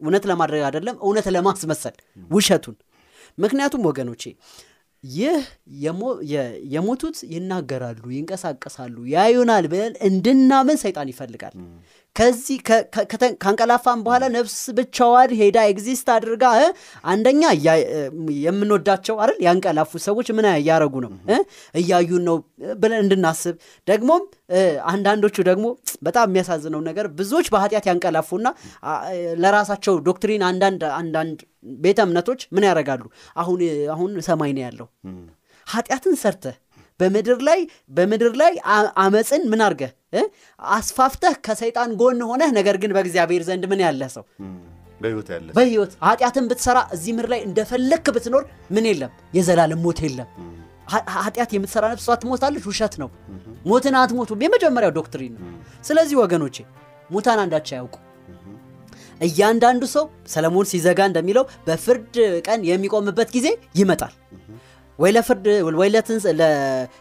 እውነት 0.00 0.24
ለማድረግ 0.30 0.62
አይደለም፣ 0.68 0.96
እውነት 1.02 1.26
ለማስመሰል 1.36 1.96
ውሸቱን። 2.30 2.76
ምክንያቱም 3.38 3.82
ወገኖቼ 3.88 4.22
ይህ 5.04 5.36
የሞቱት 6.74 7.18
ይናገራሉ፣ 7.34 8.02
ይንቀሳቀሳሉ፣ 8.16 8.96
ያዩናል 9.12 9.66
ብለን 9.72 9.94
እንድናምን 10.08 10.76
ሰይጣን 10.82 11.10
ይፈልጋል። 11.12 11.54
ከዚህ 12.16 12.58
ከ- 12.68 12.84
ከ- 12.94 13.04
ከተ- 13.10 13.34
ካንቀላፋን 13.42 14.00
በኋላ 14.06 14.24
ነፍስ 14.34 14.56
ብቻዋን 14.78 15.30
ሄዳ 15.40 15.58
exist 15.70 16.08
አድርጋ 16.14 16.44
አንደኛ 17.06 17.42
የምንወዳቸው 18.44 19.16
አይደል? 19.20 19.38
ያንቀላፉ 19.46 19.92
ሰዎች 20.06 20.28
ምን 20.36 20.46
እያረጉ 20.52 20.94
ነው? 21.04 21.12
እያዩን 21.74 22.24
ነው 22.28 22.36
ብለን 22.76 23.00
እንድናስብ። 23.04 23.54
ደግሞም 23.88 24.22
አንዳንዶቹ 24.90 25.36
ደግሞ 25.50 25.66
በጣም 26.02 26.26
የሚያሳዝነው 26.30 26.82
ነገር 26.88 27.08
ብዙዎች 27.18 27.48
በኃጢአት 27.54 27.86
ያንቀላፉና 27.90 28.46
ለራሳቸው 29.42 29.96
doctrine 30.06 30.44
አንዳንድ 30.48 30.82
አንዳንድ 30.98 31.38
ቤተ 31.80 32.00
እምነቶች 32.06 32.40
ምን 32.54 32.66
ያደርጋሉ? 32.68 33.02
አሁን 33.36 33.60
አሁን 33.94 34.10
ሰማይ 34.26 34.52
ነው 34.56 34.64
ያለው። 34.66 34.88
ኃጢአትን 35.66 36.14
ሰርተህ 36.20 36.54
በምድር 37.00 37.38
ላይ 37.48 37.60
በምድር 37.96 38.32
ላይ 38.40 38.52
አመፅን 39.04 39.42
ምን 39.52 39.62
አርገህ 39.66 39.92
አስፋፍተህ 40.60 41.34
ከሰይጣን 41.46 41.90
ጎን 42.00 42.20
ሆነህ 42.30 42.50
ነገር 42.58 42.76
ግን 42.82 42.92
በእግዚአብሔር 42.96 43.42
ዘንድ 43.48 43.64
ምን 43.72 43.82
ያለህ 43.84 44.10
ሰው? 44.16 44.24
በህይወት 45.00 45.28
ያለ 45.34 45.46
ኃጢአትን 46.06 46.46
ብትሰራ 46.50 46.78
እዚህ 46.94 47.12
ምድር 47.16 47.28
ላይ 47.32 47.40
እንደፈለክ 47.46 48.06
ብትኖር 48.16 48.42
ምን 48.70 48.86
የለም 48.90 49.12
የዘላለም 49.36 49.80
ሞት 49.84 50.00
የለም። 50.06 50.28
ኃጢአት 51.16 51.50
የምትሰራ 51.54 51.84
ነፍሷ 51.92 52.16
ትሞታለች 52.22 52.64
ውሸት 52.70 52.94
ነው። 53.02 53.08
ሞትን 53.66 53.96
አትሞቱም። 54.00 54.42
የመጀመሪያው 54.44 54.92
doctrine 54.98 55.34
ነው። 55.36 55.48
ስለዚህ 55.84 56.16
ወገኖቼ 56.22 56.56
ሙታን 57.10 57.40
አንዳች 57.42 57.68
አያውቁ። 57.74 57.96
እያንዳንዱ 59.20 59.82
ሰው 59.94 60.04
ሰለሞን 60.32 60.66
ሲዘጋ 60.70 61.00
እንደሚለው 61.08 61.44
በፍርድ 61.66 62.14
ቀን 62.46 62.60
የሚቆምበት 62.68 63.30
ጊዜ 63.34 63.48
ይመጣል 63.80 64.12
ወይ 65.00 65.10
ለፍርድ 65.16 65.46
ወይ 65.80 65.88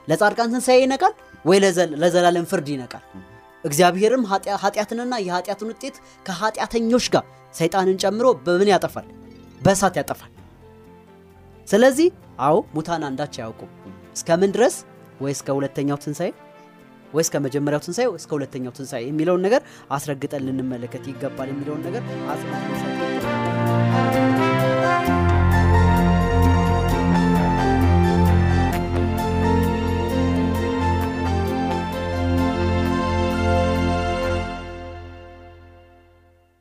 ለጻድቃን 0.10 0.50
ትንሣኤ 0.54 0.78
ይነቃል 0.84 1.14
ወይ 1.46 1.58
ለዘ- 1.64 1.94
ለዘላለም 2.02 2.46
ፍርድ 2.52 2.68
ይነቃል። 2.74 3.04
እግዚአብሔርም 3.64 4.24
ኃጢአ- 4.30 4.60
ኃጢአትንና 4.64 5.14
የኃጢአትን 5.22 5.70
ውጤት 5.72 5.96
ከኃጢአተኞች 6.26 7.06
ጋር 7.14 7.26
ሰይጣንን 7.56 7.98
ጨምሮ 8.04 8.26
በምን 8.46 8.70
ያጠፋል? 8.74 9.08
በእሳት 9.62 9.96
ያጠፋል። 10.00 10.32
ስለዚህ 11.68 12.08
አዎ 12.46 12.56
ሙታን 12.76 13.04
አንዳች 13.08 13.36
አያውቁም። 13.40 13.72
እስከምን 14.16 14.52
ድረስ? 14.56 14.76
ወይ 15.22 15.32
እስከ 15.36 15.48
ሁለተኛው 15.58 15.98
ትንሣኤ 16.04 16.30
ወይ 17.14 17.24
እስከ 17.26 17.36
መጀመሪያው 17.46 17.82
ትንሣኤ 17.86 18.08
እስከ 18.18 18.32
ሁለተኛው 18.38 18.74
ትንሣኤ 18.78 19.02
የሚለውን 19.08 19.42
ነገር 19.48 19.62
አስረግጠን 19.92 20.46
ልንመለከት 20.48 21.04
ይገባል 21.12 21.48
የሚለውን 21.52 21.82
ነገር 21.88 22.02
ይገባል። 22.06 22.40